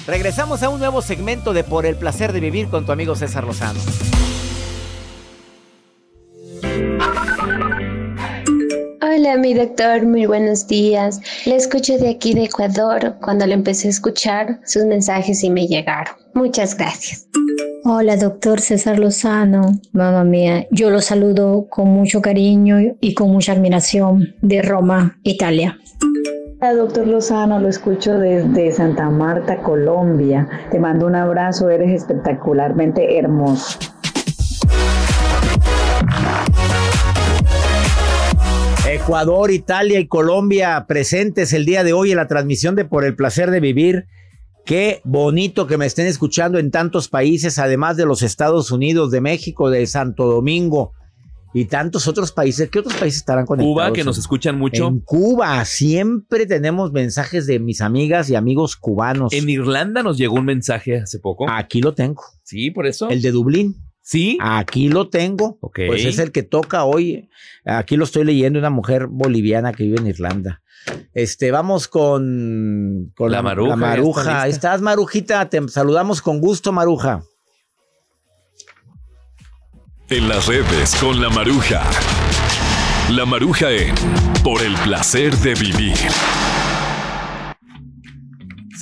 Regresamos 0.07 0.63
a 0.63 0.69
un 0.69 0.81
nuevo 0.81 1.01
segmento 1.01 1.55
de 1.55 1.65
Por 1.65 1.87
el 1.87 1.97
placer 1.97 2.35
de 2.35 2.41
vivir 2.41 2.69
con 2.69 2.85
tu 2.85 2.93
amigo 2.93 3.17
César 3.17 3.45
Lozano. 3.45 3.81
Hola, 9.15 9.37
mi 9.37 9.53
doctor, 9.53 10.07
muy 10.07 10.25
buenos 10.25 10.67
días. 10.67 11.21
Le 11.45 11.57
escucho 11.57 11.99
de 11.99 12.09
aquí 12.09 12.33
de 12.33 12.45
Ecuador. 12.45 13.17
Cuando 13.23 13.47
le 13.47 13.53
empecé 13.53 13.89
a 13.89 13.91
escuchar, 13.91 14.61
sus 14.65 14.87
mensajes 14.87 15.45
y 15.45 15.51
me 15.51 15.67
llegaron. 15.67 16.15
Muchas 16.33 16.75
gracias. 16.75 17.29
Hola, 17.85 18.17
doctor 18.17 18.61
César 18.61 18.99
Lozano. 18.99 19.73
Mamá 19.93 20.25
mía, 20.25 20.67
yo 20.71 20.89
lo 20.89 21.03
saludo 21.03 21.67
con 21.69 21.89
mucho 21.89 22.23
cariño 22.23 22.79
y 23.01 23.13
con 23.13 23.31
mucha 23.31 23.53
admiración 23.53 24.35
de 24.41 24.63
Roma, 24.63 25.19
Italia. 25.25 25.79
Hola, 26.63 26.75
doctor 26.75 27.07
Lozano, 27.07 27.61
lo 27.61 27.69
escucho 27.69 28.19
desde 28.19 28.73
Santa 28.73 29.11
Marta, 29.11 29.59
Colombia. 29.59 30.49
Te 30.71 30.79
mando 30.79 31.07
un 31.07 31.17
abrazo, 31.17 31.69
eres 31.69 31.93
espectacularmente 31.93 33.19
hermoso. 33.19 33.79
Ecuador, 39.03 39.51
Italia 39.51 39.99
y 39.99 40.07
Colombia 40.07 40.87
presentes 40.87 41.53
el 41.53 41.67
día 41.67 41.83
de 41.83 41.93
hoy 41.93 42.13
en 42.13 42.19
la 42.19 42.29
transmisión 42.29 42.77
de 42.77 42.85
Por 42.85 43.05
el 43.05 43.17
placer 43.17 43.51
de 43.51 43.59
vivir. 43.59 44.07
Qué 44.65 45.01
bonito 45.03 45.67
que 45.67 45.77
me 45.77 45.87
estén 45.87 46.07
escuchando 46.07 46.61
en 46.61 46.71
tantos 46.71 47.09
países, 47.09 47.59
además 47.59 47.97
de 47.97 48.07
los 48.07 48.23
Estados 48.23 48.71
Unidos, 48.71 49.11
de 49.11 49.21
México, 49.21 49.71
de 49.71 49.89
Santo 49.89 50.27
Domingo 50.27 50.93
y 51.53 51.65
tantos 51.65 52.07
otros 52.07 52.31
países. 52.31 52.71
¿Qué 52.71 52.79
otros 52.79 52.95
países 52.95 53.19
estarán 53.19 53.45
conectados? 53.45 53.75
Cuba, 53.75 53.93
que 53.93 54.05
nos 54.05 54.19
escuchan 54.19 54.57
mucho. 54.57 54.87
En 54.87 55.01
Cuba, 55.01 55.65
siempre 55.65 56.47
tenemos 56.47 56.93
mensajes 56.93 57.45
de 57.49 57.59
mis 57.59 57.81
amigas 57.81 58.31
y 58.31 58.37
amigos 58.37 58.77
cubanos. 58.77 59.33
En 59.33 59.51
Irlanda 59.51 60.05
nos 60.05 60.17
llegó 60.17 60.37
un 60.37 60.45
mensaje 60.45 61.01
hace 61.01 61.19
poco. 61.19 61.51
Aquí 61.51 61.81
lo 61.81 61.93
tengo. 61.93 62.23
Sí, 62.45 62.71
por 62.71 62.87
eso. 62.87 63.11
El 63.11 63.21
de 63.21 63.33
Dublín. 63.33 63.75
Sí. 64.03 64.37
Aquí 64.41 64.89
lo 64.89 65.09
tengo. 65.09 65.59
Pues 65.61 66.05
es 66.05 66.19
el 66.19 66.33
que 66.33 66.43
toca 66.43 66.85
hoy. 66.85 67.31
Aquí 67.65 67.97
lo 67.97 68.05
estoy 68.05 68.25
leyendo, 68.25 68.59
una 68.59 68.71
mujer 68.71 69.07
boliviana 69.07 69.73
que 69.73 69.85
vive 69.85 69.99
en 69.99 70.09
Irlanda. 70.09 70.61
Este, 71.15 71.51
vamos 71.51 71.87
con, 71.87 73.13
con 73.15 73.31
La 73.31 73.43
Maruja, 73.43 73.71
La 73.71 73.77
Maruja. 73.77 74.43
Ahí 74.43 74.51
estás, 74.51 74.81
Marujita. 74.81 75.49
Te 75.49 75.67
saludamos 75.69 76.21
con 76.21 76.41
gusto, 76.41 76.73
Maruja. 76.73 77.23
En 80.09 80.29
las 80.29 80.47
redes 80.47 80.97
con 80.97 81.23
la 81.23 81.31
Maruja. 81.31 81.83
La 83.11 83.25
Maruja 83.25 83.71
en 83.71 83.95
Por 84.43 84.63
el 84.63 84.75
placer 84.77 85.35
de 85.39 85.55
vivir. 85.55 85.97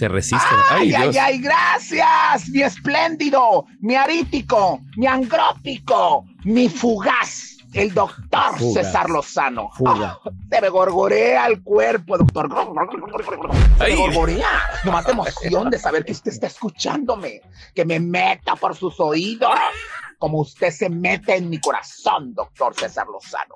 Se 0.00 0.08
resiste. 0.08 0.46
¡Ay, 0.70 0.94
Ay, 0.94 0.94
ay, 0.94 1.10
Dios. 1.10 1.16
ay! 1.22 1.38
Gracias, 1.42 2.48
mi 2.48 2.62
espléndido, 2.62 3.66
mi 3.80 3.96
arítico, 3.96 4.80
mi 4.96 5.06
angrópico, 5.06 6.24
mi 6.44 6.70
fugaz, 6.70 7.58
el 7.74 7.92
doctor. 7.92 8.58
César 8.72 9.10
Lozano. 9.10 9.68
Fuga. 9.76 10.18
Ah, 10.24 10.30
se 10.50 10.60
me 10.62 10.70
gorgorea 10.70 11.48
el 11.48 11.62
cuerpo, 11.62 12.16
doctor. 12.16 12.48
Se 13.76 13.84
me 13.84 13.94
gorgorea. 13.96 14.48
Nomás 14.86 15.04
de 15.04 15.12
emoción 15.12 15.68
de 15.68 15.78
saber 15.78 16.06
que 16.06 16.12
usted 16.12 16.30
está 16.32 16.46
escuchándome, 16.46 17.42
que 17.74 17.84
me 17.84 18.00
meta 18.00 18.56
por 18.56 18.74
sus 18.74 18.98
oídos. 19.00 19.52
Como 20.18 20.40
usted 20.40 20.70
se 20.70 20.88
mete 20.88 21.36
en 21.36 21.50
mi 21.50 21.60
corazón, 21.60 22.34
doctor 22.34 22.74
César 22.74 23.06
Lozano. 23.06 23.54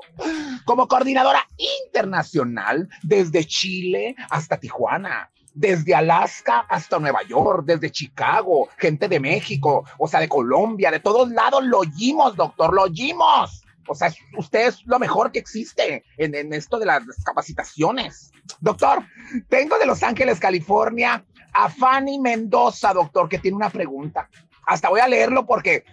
Como 0.67 0.89
coordinadora 0.89 1.47
internacional 1.93 2.87
desde 3.03 3.47
Chile 3.47 4.15
hasta 4.29 4.59
Tijuana. 4.59 5.31
Desde 5.55 5.95
Alaska 5.95 6.67
hasta 6.69 6.99
Nueva 6.99 7.23
York, 7.23 7.65
desde 7.65 7.91
Chicago, 7.91 8.69
gente 8.77 9.09
de 9.09 9.21
México, 9.21 9.85
o 9.99 10.09
sea, 10.09 10.21
de 10.21 10.29
Colombia, 10.29 10.91
de 10.91 11.01
todos 11.01 11.31
lados 11.31 11.65
lo 11.65 11.81
oímos, 11.81 12.37
doctor, 12.37 12.75
lo 12.75 12.83
oímos. 12.83 13.63
O 13.87 13.95
sea, 13.95 14.13
usted 14.37 14.69
es 14.69 14.85
lo 14.87 14.99
mejor 14.99 15.31
que 15.31 15.39
existe 15.39 16.05
en, 16.17 16.35
en 16.35 16.53
esto 16.53 16.79
de 16.79 16.87
las 16.87 17.03
capacitaciones. 17.25 18.33
Doctor, 18.61 19.05
tengo 19.49 19.79
de 19.79 19.87
Los 19.87 20.03
Ángeles, 20.03 20.41
California, 20.41 21.25
a 21.53 21.69
Fanny 21.69 22.19
Mendoza, 22.19 22.93
doctor, 22.93 23.29
que 23.29 23.39
tiene 23.39 23.57
una 23.57 23.71
pregunta. 23.71 24.29
Hasta 24.67 24.89
voy 24.89 25.01
a 25.01 25.09
leerlo 25.09 25.47
porque, 25.47 25.85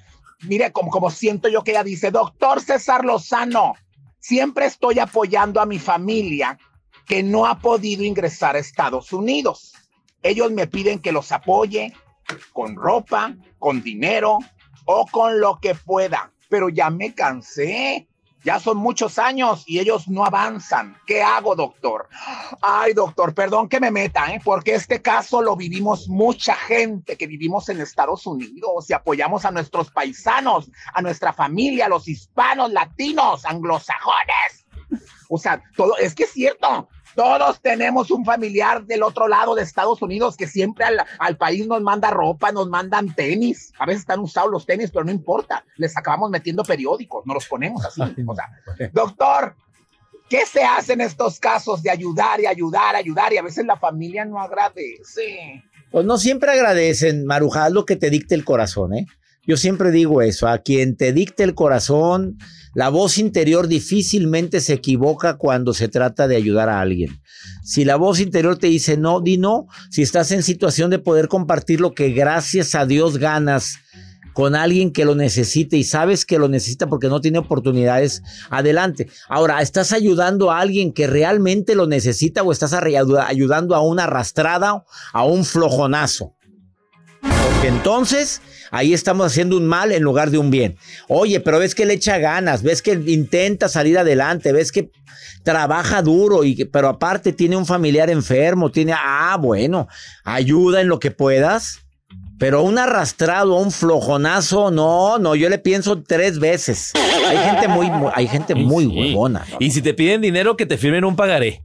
mire, 0.48 0.72
como, 0.72 0.90
como 0.90 1.12
siento 1.12 1.50
yo 1.50 1.64
que 1.64 1.72
ella 1.72 1.84
dice, 1.84 2.12
doctor 2.12 2.62
César 2.62 3.06
Lozano, 3.06 3.74
siempre 4.20 4.66
estoy 4.66 5.00
apoyando 5.00 5.62
a 5.62 5.66
mi 5.66 5.80
familia 5.80 6.58
que 7.12 7.24
no 7.24 7.46
ha 7.46 7.60
podido 7.60 8.06
ingresar 8.06 8.56
a 8.56 8.60
Estados 8.60 9.12
Unidos. 9.12 9.74
Ellos 10.24 10.50
me 10.50 10.66
piden 10.66 10.98
que 10.98 11.12
los 11.12 11.34
apoye 11.34 11.94
con 12.54 12.78
ropa, 12.78 13.36
con 13.60 13.84
dinero 13.84 14.38
o 14.86 15.06
con 15.08 15.42
lo 15.42 15.60
que 15.60 15.76
pueda, 15.76 16.32
pero 16.48 16.70
ya 16.70 16.90
me 16.90 17.14
cansé. 17.14 18.08
Ya 18.46 18.62
son 18.62 18.78
muchos 18.78 19.20
años 19.20 19.66
y 19.68 19.80
ellos 19.80 20.08
no 20.08 20.24
avanzan. 20.24 20.96
¿Qué 21.06 21.22
hago, 21.22 21.54
doctor? 21.54 22.08
Ay, 22.62 22.94
doctor, 22.94 23.34
perdón 23.34 23.68
que 23.68 23.82
me 23.82 23.92
meta, 23.92 24.34
¿eh? 24.34 24.40
porque 24.42 24.76
este 24.76 25.02
caso 25.02 25.42
lo 25.42 25.58
vivimos 25.58 26.08
mucha 26.08 26.56
gente 26.56 27.18
que 27.18 27.28
vivimos 27.28 27.68
en 27.68 27.82
Estados 27.82 28.26
Unidos 28.26 28.90
y 28.90 28.94
apoyamos 28.94 29.44
a 29.44 29.52
nuestros 29.52 29.92
paisanos, 29.92 30.72
a 30.94 31.02
nuestra 31.02 31.34
familia, 31.34 31.90
los 31.90 32.08
hispanos, 32.08 32.72
latinos, 32.72 33.44
anglosajones. 33.44 34.66
O 35.28 35.38
sea, 35.38 35.62
todo, 35.76 35.98
es 35.98 36.16
que 36.16 36.24
es 36.24 36.32
cierto. 36.32 36.90
Todos 37.16 37.62
tenemos 37.62 38.12
un 38.12 38.24
familiar 38.24 38.86
del 38.86 39.04
otro 39.04 39.28
lado 39.28 39.56
de 39.56 39.64
Estados 39.64 40.02
Unidos 40.02 40.38
que 40.38 40.48
siempre 40.48 40.86
al, 40.86 40.98
al 41.20 41.38
país 41.38 41.68
nos 41.68 41.82
manda 41.82 42.10
ropa, 42.10 42.52
nos 42.52 42.70
mandan 42.70 43.14
tenis. 43.14 43.74
A 43.80 43.86
veces 43.86 44.02
están 44.02 44.20
usados 44.20 44.52
los 44.52 44.66
tenis, 44.66 44.92
pero 44.92 45.06
no 45.06 45.12
importa. 45.12 45.64
Les 45.78 45.96
acabamos 45.98 46.30
metiendo 46.30 46.64
periódicos, 46.64 47.26
nos 47.26 47.36
los 47.36 47.48
ponemos 47.48 47.86
así. 47.86 48.02
O 48.26 48.36
sea, 48.36 48.90
doctor, 48.94 49.56
¿qué 50.30 50.46
se 50.46 50.64
hace 50.64 50.94
en 50.94 51.02
estos 51.02 51.40
casos 51.40 51.84
de 51.84 51.90
ayudar 51.90 52.40
y 52.40 52.46
ayudar, 52.46 52.96
ayudar? 52.96 53.34
Y 53.34 53.38
a 53.38 53.44
veces 53.44 53.66
la 53.66 53.78
familia 53.78 54.26
no 54.26 54.40
agradece. 54.40 55.64
Pues 55.92 56.06
no 56.06 56.18
siempre 56.18 56.52
agradecen, 56.52 57.26
Maruja, 57.26 57.66
haz 57.66 57.72
lo 57.74 57.86
que 57.86 57.98
te 57.98 58.10
dicte 58.10 58.36
el 58.36 58.46
corazón, 58.46 58.94
¿eh? 58.94 59.06
Yo 59.46 59.58
siempre 59.58 59.92
digo 59.92 60.22
eso, 60.22 60.48
a 60.48 60.60
quien 60.60 60.96
te 60.96 61.14
dicte 61.14 61.44
el 61.44 61.56
corazón, 61.56 62.38
la 62.74 62.90
voz 62.90 63.18
interior 63.18 63.68
difícilmente 63.68 64.62
se 64.62 64.74
equivoca 64.74 65.38
cuando 65.38 65.74
se 65.74 65.90
trata 65.90 66.28
de 66.28 66.38
ayudar 66.38 66.70
a 66.70 66.80
alguien. 66.80 67.22
Si 67.64 67.84
la 67.84 67.98
voz 67.98 68.20
interior 68.20 68.58
te 68.58 68.68
dice 68.68 68.98
no, 68.98 69.20
di 69.20 69.38
no. 69.38 69.68
Si 69.90 70.02
estás 70.02 70.32
en 70.32 70.44
situación 70.44 70.90
de 70.90 71.00
poder 71.00 71.28
compartir 71.28 71.82
lo 71.82 71.94
que 71.94 72.12
gracias 72.12 72.76
a 72.76 72.86
Dios 72.86 73.18
ganas 73.18 73.78
con 74.34 74.56
alguien 74.56 74.94
que 74.94 75.04
lo 75.04 75.16
necesite 75.16 75.76
y 75.76 75.84
sabes 75.84 76.26
que 76.26 76.40
lo 76.40 76.48
necesita 76.48 76.88
porque 76.88 77.10
no 77.10 77.20
tiene 77.20 77.40
oportunidades, 77.40 78.24
adelante. 78.50 79.10
Ahora, 79.28 79.62
¿estás 79.62 79.92
ayudando 79.92 80.52
a 80.52 80.60
alguien 80.60 80.94
que 80.94 81.08
realmente 81.08 81.76
lo 81.76 81.88
necesita 81.88 82.42
o 82.44 82.52
estás 82.52 82.74
ayudando 82.74 83.76
a 83.76 83.82
una 83.82 84.06
arrastrada, 84.06 84.86
a 85.12 85.26
un 85.26 85.44
flojonazo? 85.44 86.36
Porque 87.22 87.68
entonces 87.68 88.42
ahí 88.72 88.94
estamos 88.94 89.28
haciendo 89.28 89.58
un 89.58 89.68
mal 89.68 89.92
en 89.92 90.02
lugar 90.02 90.32
de 90.32 90.38
un 90.40 90.50
bien. 90.50 90.78
Oye, 91.08 91.40
pero 91.40 91.60
ves 91.60 91.76
que 91.76 91.86
le 91.86 91.94
echa 91.94 92.18
ganas, 92.18 92.64
ves 92.64 92.82
que 92.82 92.94
intenta 92.94 93.70
salir 93.70 93.98
adelante, 94.00 94.52
ves 94.52 94.72
que 94.72 94.90
trabaja 95.44 96.02
duro 96.02 96.44
y 96.44 96.66
pero 96.66 96.88
aparte 96.88 97.34
tiene 97.34 97.56
un 97.58 97.66
familiar 97.66 98.10
enfermo, 98.10 98.72
tiene 98.72 98.94
ah, 98.98 99.38
bueno, 99.40 99.88
ayuda 100.24 100.82
en 100.82 100.88
lo 100.88 101.00
que 101.00 101.12
puedas. 101.12 101.80
Pero 102.38 102.64
un 102.64 102.80
arrastrado, 102.80 103.54
un 103.56 103.72
flojonazo, 103.72 104.72
no, 104.72 105.20
no, 105.20 105.36
yo 105.36 105.48
le 105.48 105.60
pienso 105.60 106.02
tres 106.02 106.40
veces. 106.40 106.92
Hay 107.28 107.38
gente 107.38 107.68
muy, 107.68 107.92
muy- 107.92 108.12
hay 108.16 108.28
gente 108.28 108.56
muy 108.56 108.88
huevona. 108.88 109.46
Y 109.60 109.70
si 109.70 109.84
te 109.84 109.94
piden 109.94 110.22
dinero, 110.22 110.58
que 110.58 110.66
te 110.66 110.78
firmen 110.80 111.06
un 111.06 111.16
pagaré. 111.16 111.64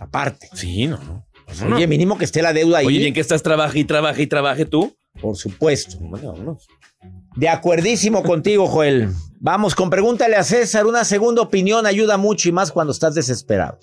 Aparte. 0.00 0.48
Sí, 0.54 0.86
no, 0.86 0.98
no. 0.98 1.26
Oye, 1.74 1.86
mínimo 1.86 2.16
que 2.16 2.24
esté 2.24 2.40
la 2.40 2.54
deuda 2.54 2.78
ahí. 2.78 2.86
Oye, 2.86 2.98
bien 2.98 3.12
que 3.14 3.20
estás 3.20 3.42
trabaje 3.42 3.78
y 3.78 3.84
trabaje 3.84 4.22
y 4.22 4.26
trabaje 4.26 4.64
tú. 4.64 4.96
Por 5.20 5.36
supuesto. 5.36 5.98
De 7.36 7.48
acuerdísimo 7.48 8.22
contigo, 8.22 8.66
Joel. 8.66 9.10
Vamos 9.38 9.74
con 9.74 9.90
pregúntale 9.90 10.36
a 10.36 10.44
César. 10.44 10.86
Una 10.86 11.04
segunda 11.04 11.42
opinión 11.42 11.86
ayuda 11.86 12.16
mucho 12.16 12.48
y 12.48 12.52
más 12.52 12.72
cuando 12.72 12.92
estás 12.92 13.14
desesperado. 13.14 13.78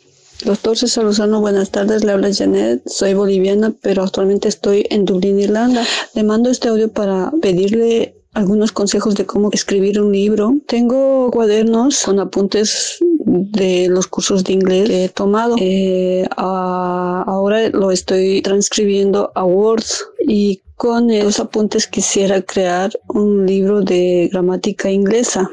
Doctor 0.46 0.78
César 0.78 1.04
Lozano, 1.04 1.40
buenas 1.40 1.70
tardes. 1.70 2.04
Le 2.04 2.12
habla 2.12 2.34
Janet. 2.34 2.82
Soy 2.88 3.14
boliviana, 3.14 3.74
pero 3.82 4.04
actualmente 4.04 4.50
estoy 4.50 4.88
en 4.90 5.06
Dublín, 5.06 5.40
Irlanda. 5.40 5.86
Le 6.16 6.24
mando 6.24 6.50
este 6.50 6.70
audio 6.70 6.92
para 6.92 7.32
pedirle 7.42 8.23
algunos 8.34 8.72
consejos 8.72 9.16
de 9.16 9.26
cómo 9.26 9.50
escribir 9.52 10.02
un 10.02 10.12
libro. 10.12 10.54
Tengo 10.68 11.30
cuadernos 11.32 12.04
con 12.04 12.20
apuntes 12.20 12.98
de 13.26 13.88
los 13.90 14.08
cursos 14.08 14.44
de 14.44 14.54
inglés 14.54 14.90
que 14.90 15.06
he 15.06 15.10
tomado. 15.10 15.56
Eh, 15.60 16.28
ahora 16.38 17.70
lo 17.70 17.92
estoy 17.92 18.42
transcribiendo 18.42 19.32
a 19.36 19.46
Word 19.46 19.84
y 20.28 20.62
con 20.76 21.12
esos 21.12 21.40
apuntes 21.40 21.88
quisiera 21.88 22.42
crear 22.42 22.92
un 23.10 23.46
libro 23.46 23.82
de 23.82 24.30
gramática 24.32 24.90
inglesa 24.90 25.50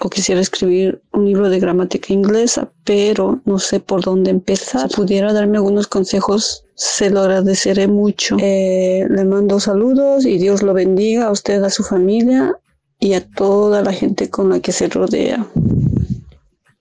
o 0.00 0.10
quisiera 0.10 0.40
escribir 0.40 1.02
un 1.12 1.26
libro 1.26 1.48
de 1.48 1.58
gramática 1.58 2.12
inglesa, 2.12 2.70
pero 2.84 3.40
no 3.44 3.58
sé 3.58 3.80
por 3.80 4.02
dónde 4.02 4.30
empezar. 4.30 4.90
Pudiera 4.90 5.32
darme 5.32 5.56
algunos 5.56 5.86
consejos, 5.86 6.64
se 6.78 7.10
lo 7.10 7.22
agradeceré 7.22 7.88
mucho. 7.88 8.36
Eh, 8.40 9.04
le 9.10 9.24
mando 9.24 9.58
saludos 9.58 10.24
y 10.24 10.38
Dios 10.38 10.62
lo 10.62 10.74
bendiga 10.74 11.26
a 11.26 11.32
usted, 11.32 11.60
a 11.64 11.70
su 11.70 11.82
familia 11.82 12.54
y 13.00 13.14
a 13.14 13.28
toda 13.28 13.82
la 13.82 13.92
gente 13.92 14.30
con 14.30 14.48
la 14.48 14.60
que 14.60 14.70
se 14.70 14.88
rodea. 14.88 15.44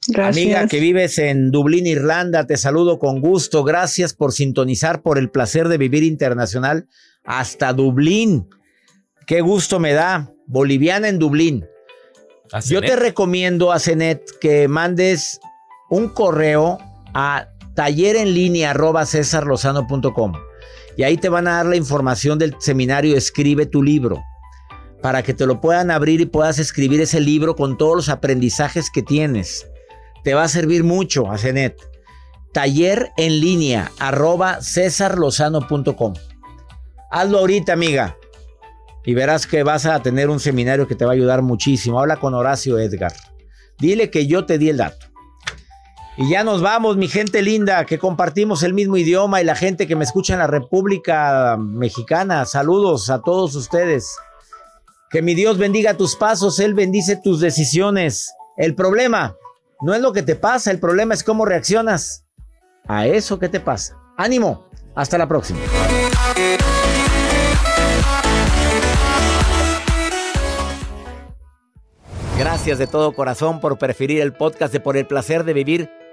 Gracias. 0.08 0.46
Amiga 0.46 0.68
que 0.68 0.80
vives 0.80 1.18
en 1.18 1.50
Dublín, 1.50 1.88
Irlanda, 1.88 2.46
te 2.46 2.58
saludo 2.58 3.00
con 3.00 3.22
gusto. 3.22 3.64
Gracias 3.64 4.14
por 4.14 4.34
sintonizar 4.34 5.02
por 5.02 5.18
el 5.18 5.32
placer 5.32 5.68
de 5.68 5.80
vivir 5.80 6.04
internacional 6.04 6.88
hasta 7.24 7.74
Dublín. 7.74 8.48
Qué 9.26 9.42
gusto 9.42 9.80
me 9.80 9.94
da. 9.94 10.32
Boliviana 10.46 11.10
en 11.10 11.18
Dublín. 11.18 11.66
Yo 12.68 12.82
te 12.82 12.96
recomiendo 12.96 13.72
a 13.72 13.80
Cenet 13.80 14.22
que 14.40 14.68
mandes 14.68 15.40
un 15.90 16.10
correo 16.10 16.78
a 17.16 17.50
taller 17.78 18.16
en 18.16 18.34
línea 18.34 18.72
arroba 18.72 19.06
cesarlozano.com 19.06 20.34
y 20.98 21.04
ahí 21.04 21.16
te 21.16 21.30
van 21.30 21.48
a 21.48 21.58
dar 21.58 21.68
la 21.68 21.76
información 21.76 22.40
del 22.40 22.56
seminario 22.58 23.16
Escribe 23.16 23.68
tu 23.68 23.84
libro 23.84 24.24
para 25.04 25.22
que 25.22 25.36
te 25.36 25.46
lo 25.46 25.62
puedan 25.62 25.92
abrir 25.92 26.20
y 26.20 26.26
puedas 26.26 26.58
escribir 26.58 27.02
ese 27.02 27.20
libro 27.20 27.56
con 27.56 27.78
todos 27.78 27.96
los 27.96 28.10
aprendizajes 28.10 28.90
que 28.90 29.04
tienes. 29.04 29.68
Te 30.24 30.34
va 30.34 30.42
a 30.42 30.48
servir 30.48 30.84
mucho 30.84 31.30
a 31.30 31.38
Cenet. 31.38 31.78
Taller 32.52 33.12
en 33.16 33.40
línea 33.40 33.92
arroba 34.00 34.60
cesarlozano.com. 34.60 36.16
Hazlo 37.12 37.38
ahorita, 37.38 37.74
amiga. 37.74 38.18
Y 39.06 39.14
verás 39.14 39.46
que 39.46 39.62
vas 39.62 39.86
a 39.86 40.02
tener 40.02 40.32
un 40.32 40.40
seminario 40.40 40.88
que 40.88 40.96
te 40.96 41.06
va 41.06 41.12
a 41.12 41.14
ayudar 41.14 41.44
muchísimo. 41.44 42.00
Habla 42.00 42.18
con 42.18 42.34
Horacio 42.34 42.80
Edgar. 42.80 43.14
Dile 43.78 44.10
que 44.10 44.26
yo 44.26 44.48
te 44.48 44.58
di 44.58 44.70
el 44.70 44.78
dato. 44.78 45.06
Y 46.20 46.30
ya 46.30 46.44
nos 46.44 46.64
vamos, 46.64 46.98
mi 46.98 47.08
gente 47.08 47.44
linda, 47.44 47.86
que 47.86 48.00
compartimos 48.00 48.64
el 48.64 48.74
mismo 48.74 48.98
idioma 48.98 49.40
y 49.40 49.46
la 49.46 49.56
gente 49.56 49.86
que 49.86 49.96
me 49.96 50.04
escucha 50.04 50.34
en 50.34 50.40
la 50.40 50.48
República 50.48 51.58
Mexicana. 51.60 52.44
Saludos 52.46 53.12
a 53.12 53.22
todos 53.22 53.54
ustedes. 53.54 54.18
Que 55.12 55.22
mi 55.22 55.36
Dios 55.36 55.60
bendiga 55.60 55.94
tus 55.94 56.16
pasos, 56.16 56.60
Él 56.60 56.74
bendice 56.74 57.22
tus 57.24 57.40
decisiones. 57.40 58.34
El 58.58 58.74
problema 58.74 59.36
no 59.82 59.94
es 59.94 60.02
lo 60.02 60.12
que 60.12 60.24
te 60.24 60.36
pasa, 60.36 60.72
el 60.72 60.80
problema 60.80 61.14
es 61.14 61.24
cómo 61.24 61.46
reaccionas 61.46 62.26
a 62.88 63.06
eso 63.06 63.38
que 63.38 63.48
te 63.48 63.60
pasa. 63.60 63.96
Ánimo, 64.18 64.66
hasta 64.96 65.20
la 65.20 65.28
próxima. 65.28 65.60
Gracias 72.40 72.80
de 72.80 72.88
todo 72.88 73.14
corazón 73.14 73.60
por 73.60 73.78
preferir 73.78 74.22
el 74.22 74.34
podcast 74.34 74.74
de 74.74 74.80
Por 74.80 74.98
el 74.98 75.06
placer 75.06 75.44
de 75.44 75.54
vivir 75.54 75.92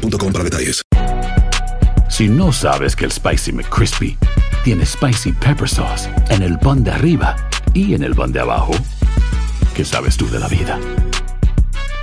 para 0.00 0.44
detalles. 0.44 0.82
Si 2.08 2.28
no 2.28 2.52
sabes 2.52 2.94
que 2.96 3.04
el 3.04 3.12
Spicy 3.12 3.52
McCrispy 3.52 4.16
tiene 4.64 4.84
Spicy 4.84 5.32
Pepper 5.32 5.68
Sauce 5.68 6.08
en 6.30 6.42
el 6.42 6.58
pan 6.58 6.82
de 6.82 6.90
arriba 6.90 7.36
y 7.74 7.94
en 7.94 8.02
el 8.02 8.14
pan 8.14 8.32
de 8.32 8.40
abajo, 8.40 8.72
¿qué 9.74 9.84
sabes 9.84 10.16
tú 10.16 10.28
de 10.28 10.38
la 10.38 10.48
vida? 10.48 10.78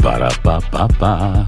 Para, 0.02 0.30
pa, 0.44 0.60
pa, 0.60 0.88
pa. 0.88 1.48